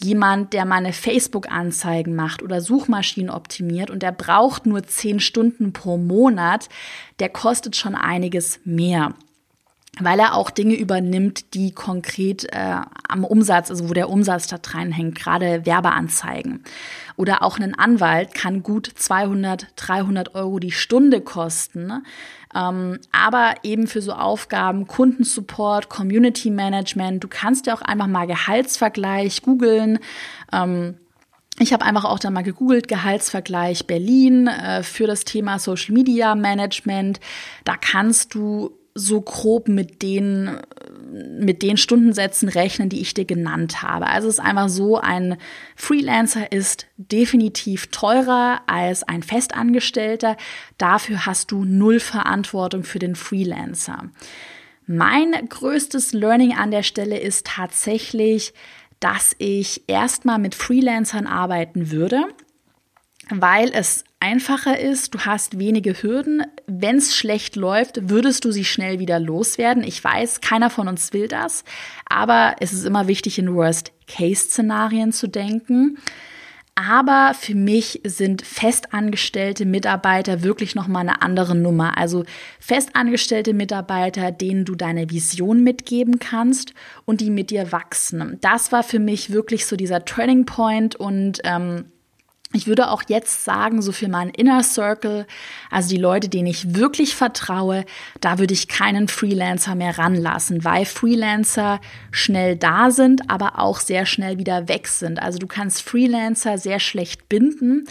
jemand, 0.03 0.53
der 0.53 0.65
meine 0.65 0.93
Facebook-Anzeigen 0.93 2.15
macht 2.15 2.41
oder 2.43 2.61
Suchmaschinen 2.61 3.29
optimiert 3.29 3.89
und 3.89 4.03
der 4.03 4.11
braucht 4.11 4.65
nur 4.65 4.83
10 4.83 5.19
Stunden 5.19 5.73
pro 5.73 5.97
Monat, 5.97 6.69
der 7.19 7.29
kostet 7.29 7.75
schon 7.75 7.95
einiges 7.95 8.59
mehr 8.63 9.13
weil 9.99 10.19
er 10.19 10.36
auch 10.36 10.49
Dinge 10.49 10.75
übernimmt, 10.75 11.54
die 11.54 11.71
konkret 11.71 12.45
äh, 12.54 12.77
am 13.08 13.25
Umsatz, 13.25 13.69
also 13.69 13.89
wo 13.89 13.93
der 13.93 14.10
Umsatz 14.10 14.47
da 14.47 14.58
reinhängt, 14.63 15.15
gerade 15.15 15.65
Werbeanzeigen. 15.65 16.63
Oder 17.17 17.43
auch 17.43 17.60
ein 17.60 17.77
Anwalt 17.77 18.34
kann 18.34 18.63
gut 18.63 18.89
200, 18.95 19.67
300 19.75 20.34
Euro 20.34 20.60
die 20.60 20.71
Stunde 20.71 21.19
kosten. 21.19 22.04
Ähm, 22.56 22.99
aber 23.12 23.56
eben 23.63 23.88
für 23.88 24.01
so 24.01 24.13
Aufgaben 24.13 24.88
Kundensupport, 24.88 25.89
Community 25.89 26.49
Management, 26.49 27.23
du 27.23 27.27
kannst 27.27 27.67
ja 27.67 27.73
auch 27.73 27.82
einfach 27.82 28.08
mal 28.08 28.27
Gehaltsvergleich 28.27 29.41
googeln. 29.41 29.99
Ähm, 30.54 30.95
ich 31.60 31.73
habe 31.73 31.86
einfach 31.86 32.06
auch 32.06 32.17
da 32.17 32.30
mal 32.30 32.43
gegoogelt, 32.43 32.88
Gehaltsvergleich 32.88 33.88
Berlin 33.88 34.47
äh, 34.47 34.84
für 34.84 35.06
das 35.06 35.25
Thema 35.25 35.60
Social 35.60 35.93
Media 35.93 36.34
Management. 36.34 37.19
Da 37.65 37.75
kannst 37.77 38.34
du 38.34 38.71
so 38.93 39.21
grob 39.21 39.67
mit 39.67 40.01
den, 40.01 40.58
mit 41.39 41.62
den 41.62 41.77
Stundensätzen 41.77 42.49
rechnen, 42.49 42.89
die 42.89 43.01
ich 43.01 43.13
dir 43.13 43.25
genannt 43.25 43.82
habe. 43.82 44.08
Also 44.08 44.27
es 44.27 44.36
ist 44.36 44.43
einfach 44.43 44.69
so, 44.69 44.97
ein 44.97 45.38
Freelancer 45.75 46.51
ist 46.51 46.88
definitiv 46.97 47.88
teurer 47.88 48.62
als 48.67 49.04
ein 49.04 49.23
Festangestellter. 49.23 50.38
Dafür 50.77 51.25
hast 51.25 51.51
du 51.51 51.63
null 51.63 51.99
Verantwortung 51.99 52.84
für 52.84 52.99
den 52.99 53.15
Freelancer. 53.15 54.10
Mein 54.88 55.32
größtes 55.47 56.13
Learning 56.13 56.54
an 56.54 56.71
der 56.71 56.84
Stelle 56.84 57.19
ist 57.19 57.47
tatsächlich, 57.47 58.54
dass 58.99 59.36
ich 59.38 59.84
erstmal 59.88 60.38
mit 60.38 60.54
Freelancern 60.54 61.27
arbeiten 61.27 61.91
würde 61.91 62.25
weil 63.32 63.71
es 63.73 64.04
einfacher 64.21 64.79
ist, 64.79 65.13
du 65.13 65.19
hast 65.19 65.60
wenige 65.60 66.01
Hürden. 66.01 66.43
Wenn 66.67 66.97
es 66.97 67.15
schlecht 67.15 67.55
läuft, 67.55 68.10
würdest 68.10 68.45
du 68.45 68.51
sie 68.51 68.63
schnell 68.63 68.99
wieder 68.99 69.19
loswerden. 69.19 69.84
Ich 69.84 70.01
weiß, 70.01 70.41
keiner 70.41 70.69
von 70.69 70.88
uns 70.88 71.12
will 71.12 71.27
das, 71.27 71.65
aber 72.07 72.55
es 72.60 72.71
ist 72.71 72.86
immer 72.86 73.07
wichtig, 73.07 73.39
in 73.39 73.53
Worst-Case-Szenarien 73.53 75.12
zu 75.12 75.27
denken. 75.27 75.97
Aber 76.75 77.34
für 77.38 77.53
mich 77.53 78.01
sind 78.05 78.43
festangestellte 78.43 79.65
Mitarbeiter 79.65 80.41
wirklich 80.41 80.73
nochmal 80.73 81.01
eine 81.01 81.21
andere 81.21 81.53
Nummer. 81.53 81.97
Also 81.97 82.23
festangestellte 82.60 83.53
Mitarbeiter, 83.53 84.31
denen 84.31 84.63
du 84.63 84.75
deine 84.75 85.10
Vision 85.10 85.63
mitgeben 85.63 86.19
kannst 86.19 86.73
und 87.05 87.19
die 87.19 87.29
mit 87.29 87.49
dir 87.49 87.71
wachsen. 87.73 88.38
Das 88.39 88.71
war 88.71 88.84
für 88.84 88.99
mich 88.99 89.31
wirklich 89.31 89.65
so 89.65 89.75
dieser 89.75 90.05
Turning 90.05 90.45
Point 90.45 90.95
und 90.95 91.39
ähm, 91.43 91.86
ich 92.53 92.67
würde 92.67 92.89
auch 92.89 93.03
jetzt 93.07 93.45
sagen, 93.45 93.81
so 93.81 93.91
für 93.91 94.07
meinen 94.07 94.31
Inner 94.31 94.63
Circle, 94.63 95.25
also 95.69 95.89
die 95.89 96.01
Leute, 96.01 96.29
denen 96.29 96.47
ich 96.47 96.75
wirklich 96.75 97.15
vertraue, 97.15 97.85
da 98.19 98.39
würde 98.39 98.53
ich 98.53 98.67
keinen 98.67 99.07
Freelancer 99.07 99.75
mehr 99.75 99.97
ranlassen, 99.97 100.63
weil 100.63 100.85
Freelancer 100.85 101.79
schnell 102.11 102.55
da 102.55 102.91
sind, 102.91 103.29
aber 103.29 103.59
auch 103.59 103.79
sehr 103.79 104.05
schnell 104.05 104.37
wieder 104.37 104.67
weg 104.67 104.87
sind. 104.87 105.21
Also 105.21 105.39
du 105.39 105.47
kannst 105.47 105.81
Freelancer 105.81 106.57
sehr 106.57 106.79
schlecht 106.79 107.29
binden 107.29 107.87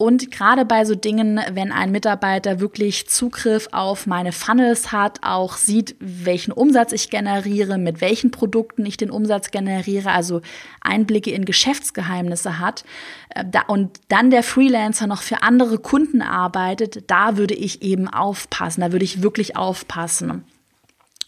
und 0.00 0.30
gerade 0.30 0.64
bei 0.64 0.86
so 0.86 0.94
Dingen, 0.94 1.38
wenn 1.52 1.72
ein 1.72 1.92
Mitarbeiter 1.92 2.58
wirklich 2.58 3.06
Zugriff 3.06 3.68
auf 3.70 4.06
meine 4.06 4.32
Funnels 4.32 4.92
hat, 4.92 5.18
auch 5.20 5.58
sieht, 5.58 5.94
welchen 6.00 6.52
Umsatz 6.52 6.92
ich 6.92 7.10
generiere, 7.10 7.76
mit 7.76 8.00
welchen 8.00 8.30
Produkten 8.30 8.86
ich 8.86 8.96
den 8.96 9.10
Umsatz 9.10 9.50
generiere, 9.50 10.12
also 10.12 10.40
Einblicke 10.80 11.32
in 11.32 11.44
Geschäftsgeheimnisse 11.44 12.58
hat, 12.58 12.82
äh, 13.28 13.44
und 13.66 14.00
dann 14.08 14.30
der 14.30 14.42
Freelancer 14.42 15.06
noch 15.06 15.20
für 15.20 15.42
andere 15.42 15.76
Kunden 15.76 16.22
arbeitet, 16.22 17.10
da 17.10 17.36
würde 17.36 17.52
ich 17.52 17.82
eben 17.82 18.08
aufpassen, 18.08 18.80
da 18.80 18.92
würde 18.92 19.04
ich 19.04 19.22
wirklich 19.22 19.58
aufpassen. 19.58 20.44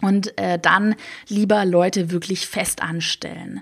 Und 0.01 0.39
äh, 0.39 0.59
dann 0.59 0.95
lieber 1.29 1.67
Leute 1.67 2.11
wirklich 2.11 2.47
fest 2.47 2.81
anstellen. 2.83 3.61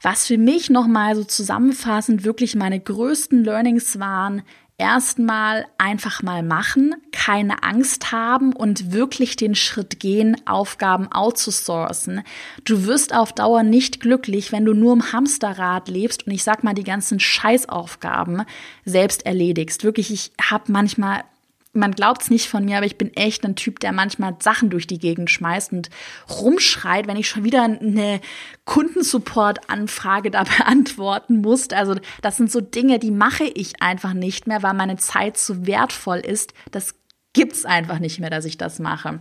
Was 0.00 0.26
für 0.26 0.38
mich 0.38 0.70
nochmal 0.70 1.16
so 1.16 1.24
zusammenfassend 1.24 2.24
wirklich 2.24 2.54
meine 2.54 2.78
größten 2.78 3.42
Learnings 3.44 3.98
waren, 3.98 4.42
erstmal 4.78 5.66
einfach 5.76 6.22
mal 6.22 6.44
machen, 6.44 6.94
keine 7.10 7.64
Angst 7.64 8.12
haben 8.12 8.52
und 8.52 8.92
wirklich 8.92 9.34
den 9.34 9.56
Schritt 9.56 9.98
gehen, 9.98 10.36
Aufgaben 10.46 11.10
outzusourcen. 11.10 12.22
Du 12.64 12.86
wirst 12.86 13.12
auf 13.12 13.32
Dauer 13.32 13.64
nicht 13.64 13.98
glücklich, 14.00 14.52
wenn 14.52 14.64
du 14.64 14.74
nur 14.74 14.92
im 14.92 15.12
Hamsterrad 15.12 15.88
lebst 15.88 16.26
und 16.26 16.32
ich 16.32 16.44
sag 16.44 16.62
mal 16.62 16.74
die 16.74 16.84
ganzen 16.84 17.18
Scheißaufgaben 17.18 18.44
selbst 18.84 19.26
erledigst. 19.26 19.82
Wirklich, 19.82 20.12
ich 20.12 20.30
habe 20.40 20.70
manchmal 20.70 21.24
man 21.72 21.92
glaubt 21.92 22.22
es 22.22 22.30
nicht 22.30 22.48
von 22.48 22.64
mir, 22.64 22.78
aber 22.78 22.86
ich 22.86 22.98
bin 22.98 23.14
echt 23.14 23.44
ein 23.44 23.56
Typ, 23.56 23.80
der 23.80 23.92
manchmal 23.92 24.36
Sachen 24.40 24.70
durch 24.70 24.86
die 24.86 24.98
Gegend 24.98 25.30
schmeißt 25.30 25.72
und 25.72 25.90
rumschreit, 26.28 27.06
wenn 27.06 27.16
ich 27.16 27.28
schon 27.28 27.44
wieder 27.44 27.62
eine 27.62 28.20
Kundensupport-Anfrage 28.64 30.30
da 30.30 30.44
beantworten 30.58 31.40
muss. 31.40 31.68
Also 31.70 31.96
das 32.22 32.36
sind 32.36 32.50
so 32.50 32.60
Dinge, 32.60 32.98
die 32.98 33.10
mache 33.10 33.44
ich 33.44 33.82
einfach 33.82 34.14
nicht 34.14 34.46
mehr, 34.46 34.62
weil 34.62 34.74
meine 34.74 34.96
Zeit 34.96 35.36
zu 35.36 35.66
wertvoll 35.66 36.18
ist. 36.18 36.52
Das 36.70 36.94
gibt's 37.32 37.64
einfach 37.64 37.98
nicht 37.98 38.18
mehr, 38.20 38.30
dass 38.30 38.44
ich 38.44 38.56
das 38.56 38.78
mache. 38.78 39.20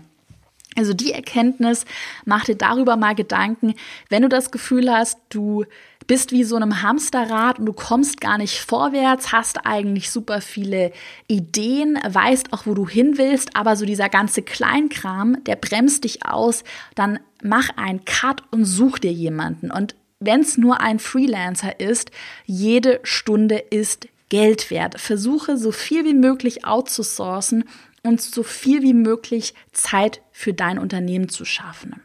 Also 0.78 0.94
die 0.94 1.12
Erkenntnis, 1.12 1.86
mach 2.26 2.46
dir 2.46 2.56
darüber 2.56 2.98
mal 2.98 3.16
Gedanken, 3.16 3.74
wenn 4.10 4.22
du 4.22 4.30
das 4.30 4.52
Gefühl 4.52 4.92
hast, 4.92 5.20
du 5.30 5.66
bist 6.06 6.32
wie 6.32 6.44
so 6.44 6.56
einem 6.56 6.82
Hamsterrad 6.82 7.60
und 7.60 7.66
du 7.66 7.74
kommst 7.74 8.22
gar 8.22 8.38
nicht 8.38 8.60
vorwärts, 8.60 9.32
hast 9.32 9.66
eigentlich 9.66 10.10
super 10.10 10.40
viele 10.40 10.92
Ideen, 11.28 12.00
weißt 12.08 12.54
auch, 12.54 12.66
wo 12.66 12.74
du 12.74 12.88
hin 12.88 13.18
willst, 13.18 13.56
aber 13.56 13.76
so 13.76 13.86
dieser 13.86 14.08
ganze 14.08 14.44
Kleinkram, 14.44 15.44
der 15.46 15.58
bremst 15.58 16.04
dich 16.06 16.26
aus, 16.26 16.64
dann 16.96 17.20
mach 17.44 17.70
einen 17.76 18.06
Cut 18.06 18.44
und 18.52 18.64
such 18.66 19.00
dir 19.00 19.12
jemanden. 19.12 19.72
Und 19.72 19.96
wenn 20.20 20.42
es 20.42 20.58
nur 20.58 20.80
ein 20.80 21.00
Freelancer 21.00 21.80
ist, 21.80 22.12
jede 22.46 23.00
Stunde 23.04 23.58
ist 23.58 24.08
Geld 24.30 24.72
wert. 24.72 25.00
Versuche 25.00 25.58
so 25.58 25.72
viel 25.72 26.06
wie 26.06 26.14
möglich 26.14 26.66
outzusourcen 26.66 27.66
und 28.04 28.22
so 28.22 28.44
viel 28.44 28.82
wie 28.82 28.94
möglich 28.94 29.54
Zeit 29.72 30.22
für 30.32 30.54
dein 30.54 30.80
Unternehmen 30.80 31.30
zu 31.30 31.46
schaffen. 31.46 32.02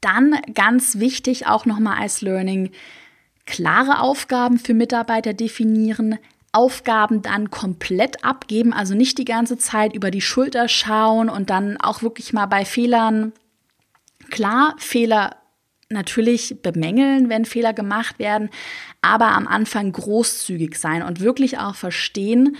Dann 0.00 0.40
ganz 0.54 0.98
wichtig 0.98 1.46
auch 1.46 1.66
nochmal 1.66 2.00
als 2.00 2.20
Learning, 2.20 2.70
klare 3.46 4.00
Aufgaben 4.00 4.58
für 4.58 4.74
Mitarbeiter 4.74 5.32
definieren, 5.32 6.18
Aufgaben 6.52 7.20
dann 7.20 7.50
komplett 7.50 8.24
abgeben, 8.24 8.72
also 8.72 8.94
nicht 8.94 9.18
die 9.18 9.24
ganze 9.24 9.58
Zeit 9.58 9.94
über 9.94 10.10
die 10.10 10.20
Schulter 10.20 10.68
schauen 10.68 11.28
und 11.28 11.50
dann 11.50 11.76
auch 11.78 12.02
wirklich 12.02 12.32
mal 12.32 12.46
bei 12.46 12.64
Fehlern, 12.64 13.32
klar, 14.30 14.76
Fehler 14.78 15.36
natürlich 15.90 16.62
bemängeln, 16.62 17.28
wenn 17.28 17.44
Fehler 17.44 17.72
gemacht 17.72 18.18
werden, 18.18 18.50
aber 19.02 19.32
am 19.32 19.46
Anfang 19.46 19.90
großzügig 19.90 20.76
sein 20.76 21.02
und 21.02 21.20
wirklich 21.20 21.58
auch 21.58 21.74
verstehen, 21.74 22.56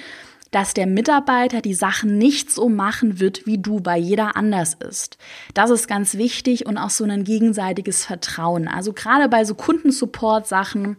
dass 0.55 0.73
der 0.73 0.87
Mitarbeiter 0.87 1.61
die 1.61 1.75
Sachen 1.75 2.17
nicht 2.17 2.49
so 2.49 2.69
machen 2.69 3.19
wird, 3.19 3.45
wie 3.45 3.59
du, 3.59 3.81
weil 3.83 4.01
jeder 4.01 4.37
anders 4.37 4.75
ist. 4.75 5.19
Das 5.53 5.69
ist 5.69 5.89
ganz 5.89 6.15
wichtig 6.15 6.67
und 6.67 6.79
auch 6.79 6.91
so 6.91 7.03
ein 7.03 7.25
gegenseitiges 7.25 8.05
Vertrauen. 8.05 8.69
Also 8.69 8.93
gerade 8.93 9.29
bei 9.29 9.45
so 9.45 9.57
Kundensupport-Sachen, 9.57 10.97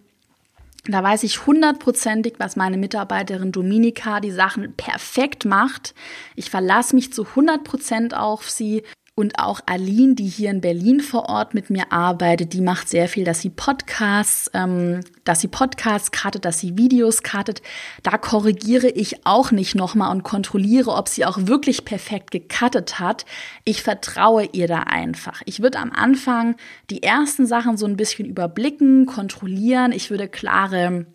da 0.88 1.02
weiß 1.02 1.24
ich 1.24 1.46
hundertprozentig, 1.46 2.34
was 2.38 2.58
meine 2.58 2.76
Mitarbeiterin 2.76 3.54
Dominika 3.54 4.20
die 4.20 4.32
Sachen 4.32 4.74
perfekt 4.74 5.46
macht. 5.46 5.96
Ich 6.36 6.50
verlasse 6.50 6.94
mich 6.94 7.14
zu 7.14 7.26
hundertprozent 7.34 8.14
auf 8.14 8.50
sie 8.50 8.84
und 9.18 9.40
auch 9.40 9.62
Aline, 9.66 10.14
die 10.14 10.28
hier 10.28 10.52
in 10.52 10.60
Berlin 10.60 11.00
vor 11.00 11.30
Ort 11.30 11.54
mit 11.54 11.70
mir 11.70 11.94
arbeitet, 11.94 12.52
die 12.52 12.60
macht 12.60 12.90
sehr 12.90 13.08
viel, 13.08 13.24
dass 13.24 13.40
sie 13.40 13.50
Podcasts, 13.50 14.52
ähm, 14.54 15.00
dass 15.24 15.40
sie 15.40 15.48
Podcasts 15.48 16.12
kartet, 16.12 16.44
dass 16.44 16.60
sie 16.60 16.78
Videos 16.78 17.24
kartet. 17.24 17.62
Da 18.04 18.18
korrigiere 18.18 18.90
ich 18.90 19.26
auch 19.26 19.52
nicht 19.52 19.74
nochmal 19.74 20.12
und 20.12 20.24
kontrolliere, 20.24 20.92
ob 20.92 21.08
sie 21.08 21.26
auch 21.26 21.38
wirklich 21.48 21.86
perfekt 21.86 22.32
gecuttet 22.32 23.00
hat. 23.00 23.26
Ich 23.64 23.84
vertraue 23.84 24.50
ihr 24.52 24.68
da 24.68 24.80
einfach. 24.80 25.42
Ich 25.46 25.62
würde 25.62 25.80
am 25.80 25.94
Anfang 25.94 26.58
die 26.90 27.02
ersten 27.02 27.46
Sachen 27.46 27.78
so 27.78 27.86
ein 27.86 27.96
bisschen 27.96 28.28
überblicken, 28.28 29.06
kontrollieren. 29.06 29.94
Ich 29.94 30.10
würde 30.10 30.28
klare 30.28 31.06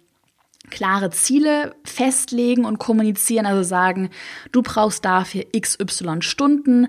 klare 0.70 1.10
Ziele 1.10 1.74
festlegen 1.84 2.64
und 2.64 2.78
kommunizieren, 2.78 3.46
also 3.46 3.62
sagen, 3.62 4.10
du 4.52 4.62
brauchst 4.62 5.04
dafür 5.04 5.44
XY 5.58 6.20
Stunden. 6.20 6.88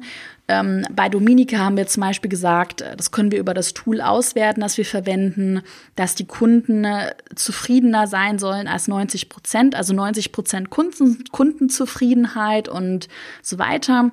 Ähm, 0.51 0.85
bei 0.91 1.07
Dominika 1.07 1.59
haben 1.59 1.77
wir 1.77 1.87
zum 1.87 2.01
Beispiel 2.01 2.29
gesagt, 2.29 2.81
äh, 2.81 2.97
das 2.97 3.11
können 3.11 3.31
wir 3.31 3.39
über 3.39 3.53
das 3.53 3.73
Tool 3.73 4.01
auswerten, 4.01 4.59
das 4.59 4.77
wir 4.77 4.83
verwenden, 4.83 5.61
dass 5.95 6.13
die 6.13 6.27
Kunden 6.27 6.83
äh, 6.83 7.15
zufriedener 7.35 8.05
sein 8.05 8.37
sollen 8.37 8.67
als 8.67 8.89
90 8.89 9.29
Prozent, 9.29 9.75
also 9.75 9.93
90 9.93 10.33
Prozent 10.33 10.69
Kunden, 10.69 11.23
Kundenzufriedenheit 11.31 12.67
und 12.67 13.07
so 13.41 13.59
weiter, 13.59 14.11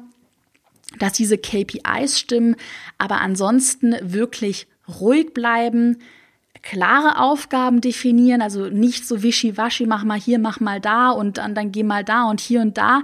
dass 1.01 1.14
diese 1.14 1.38
KPIs 1.38 2.20
stimmen, 2.20 2.55
aber 2.98 3.20
ansonsten 3.20 3.96
wirklich 4.01 4.68
ruhig 5.01 5.35
bleiben, 5.35 5.98
klare 6.62 7.18
Aufgaben 7.18 7.81
definieren, 7.81 8.42
also 8.42 8.66
nicht 8.68 9.09
so 9.09 9.24
wischiwaschi, 9.24 9.87
mach 9.87 10.05
mal 10.05 10.20
hier, 10.20 10.38
mach 10.38 10.61
mal 10.61 10.81
da 10.81 11.11
und 11.11 11.38
dann, 11.38 11.57
dann 11.57 11.72
geh 11.72 11.83
mal 11.83 12.05
da 12.05 12.31
und 12.31 12.40
hier 12.40 12.61
und 12.61 12.79
da. 12.79 13.03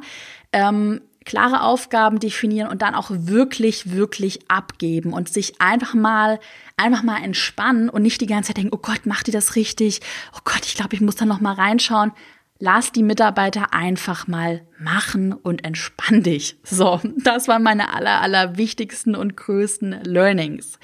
Ähm, 0.52 1.00
klare 1.24 1.62
Aufgaben 1.62 2.18
definieren 2.18 2.68
und 2.68 2.82
dann 2.82 2.94
auch 2.94 3.10
wirklich, 3.10 3.92
wirklich 3.92 4.50
abgeben 4.50 5.12
und 5.12 5.28
sich 5.28 5.60
einfach 5.60 5.94
mal, 5.94 6.38
einfach 6.76 7.02
mal 7.02 7.22
entspannen 7.22 7.88
und 7.88 8.02
nicht 8.02 8.20
die 8.20 8.26
ganze 8.26 8.48
Zeit 8.48 8.58
denken, 8.58 8.74
oh 8.74 8.80
Gott, 8.80 9.06
macht 9.06 9.26
die 9.26 9.32
das 9.32 9.56
richtig? 9.56 10.00
Oh 10.34 10.40
Gott, 10.44 10.64
ich 10.64 10.74
glaube, 10.74 10.94
ich 10.94 11.00
muss 11.00 11.16
da 11.16 11.24
noch 11.24 11.40
mal 11.40 11.54
reinschauen 11.54 12.12
lass 12.58 12.92
die 12.92 13.02
Mitarbeiter 13.02 13.74
einfach 13.74 14.26
mal 14.26 14.62
machen 14.78 15.32
und 15.32 15.64
entspann 15.64 16.22
dich. 16.22 16.56
So, 16.62 17.00
das 17.22 17.48
waren 17.48 17.62
meine 17.62 17.92
aller, 17.92 18.20
aller 18.20 18.56
wichtigsten 18.56 19.14
und 19.14 19.36
größten 19.36 20.02
Learnings. 20.04 20.78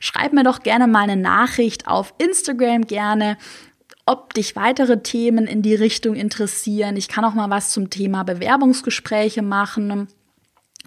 Schreib 0.00 0.32
mir 0.32 0.44
doch 0.44 0.62
gerne 0.62 0.86
mal 0.86 1.04
eine 1.04 1.16
Nachricht 1.16 1.88
auf 1.88 2.14
Instagram 2.18 2.86
gerne, 2.86 3.38
ob 4.06 4.34
dich 4.34 4.56
weitere 4.56 5.02
Themen 5.02 5.46
in 5.46 5.62
die 5.62 5.74
Richtung 5.74 6.14
interessieren. 6.14 6.96
Ich 6.96 7.08
kann 7.08 7.24
auch 7.24 7.34
mal 7.34 7.50
was 7.50 7.70
zum 7.70 7.90
Thema 7.90 8.24
Bewerbungsgespräche 8.24 9.42
machen 9.42 10.08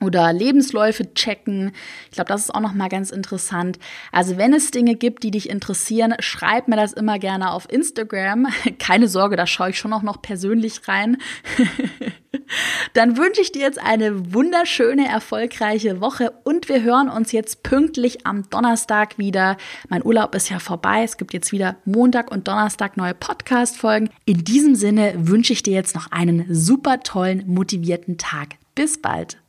oder 0.02 0.34
Lebensläufe 0.34 1.14
checken. 1.14 1.72
Ich 2.06 2.16
glaube, 2.16 2.28
das 2.28 2.42
ist 2.42 2.56
auch 2.56 2.60
noch 2.60 2.74
mal 2.74 2.90
ganz 2.90 3.12
interessant. 3.12 3.80
Also, 4.12 4.38
wenn 4.38 4.54
es 4.54 4.72
Dinge 4.72 4.96
gibt, 4.96 5.24
die 5.24 5.32
dich 5.32 5.50
interessieren, 5.50 6.16
schreib 6.20 6.68
mir 6.68 6.76
das 6.76 6.94
immer 6.94 7.20
gerne 7.20 7.52
auf 7.52 7.72
Instagram. 7.72 8.48
Keine 8.80 9.08
Sorge, 9.08 9.38
da 9.38 9.48
schaue 9.48 9.70
ich 9.70 9.80
schon 9.80 9.94
auch 9.94 10.04
noch 10.04 10.22
persönlich 10.22 10.88
rein. 10.88 11.18
Dann 12.94 13.18
wünsche 13.18 13.42
ich 13.42 13.52
dir 13.52 13.62
jetzt 13.62 13.82
eine 13.82 14.34
wunderschöne, 14.34 15.08
erfolgreiche 15.08 16.02
Woche 16.02 16.32
und 16.44 16.70
wir 16.70 16.84
hören 16.84 17.10
uns 17.10 17.32
jetzt 17.32 17.64
pünktlich 17.64 18.26
am 18.26 18.50
Donnerstag 18.50 19.18
wieder. 19.18 19.58
Mein 19.90 20.06
Urlaub 20.06 20.36
ist 20.36 20.50
ja 20.50 20.60
vorbei. 20.60 21.04
Es 21.04 21.18
gibt 21.18 21.34
jetzt 21.34 21.52
wieder 21.52 21.78
Montag 21.86 22.32
und 22.32 22.48
Donnerstag 22.48 22.98
neue 22.98 23.14
Podcast-Folgen. 23.14 24.10
In 24.26 24.44
diesem 24.44 24.76
Sinne 24.76 25.14
wünsche 25.18 25.54
ich 25.54 25.64
dir 25.64 25.74
jetzt 25.74 25.96
noch 25.96 26.12
einen 26.12 26.46
super 26.54 27.00
tollen, 27.02 27.44
motivierten 27.48 28.18
Tag. 28.18 28.56
Bis 28.76 29.02
bald. 29.02 29.45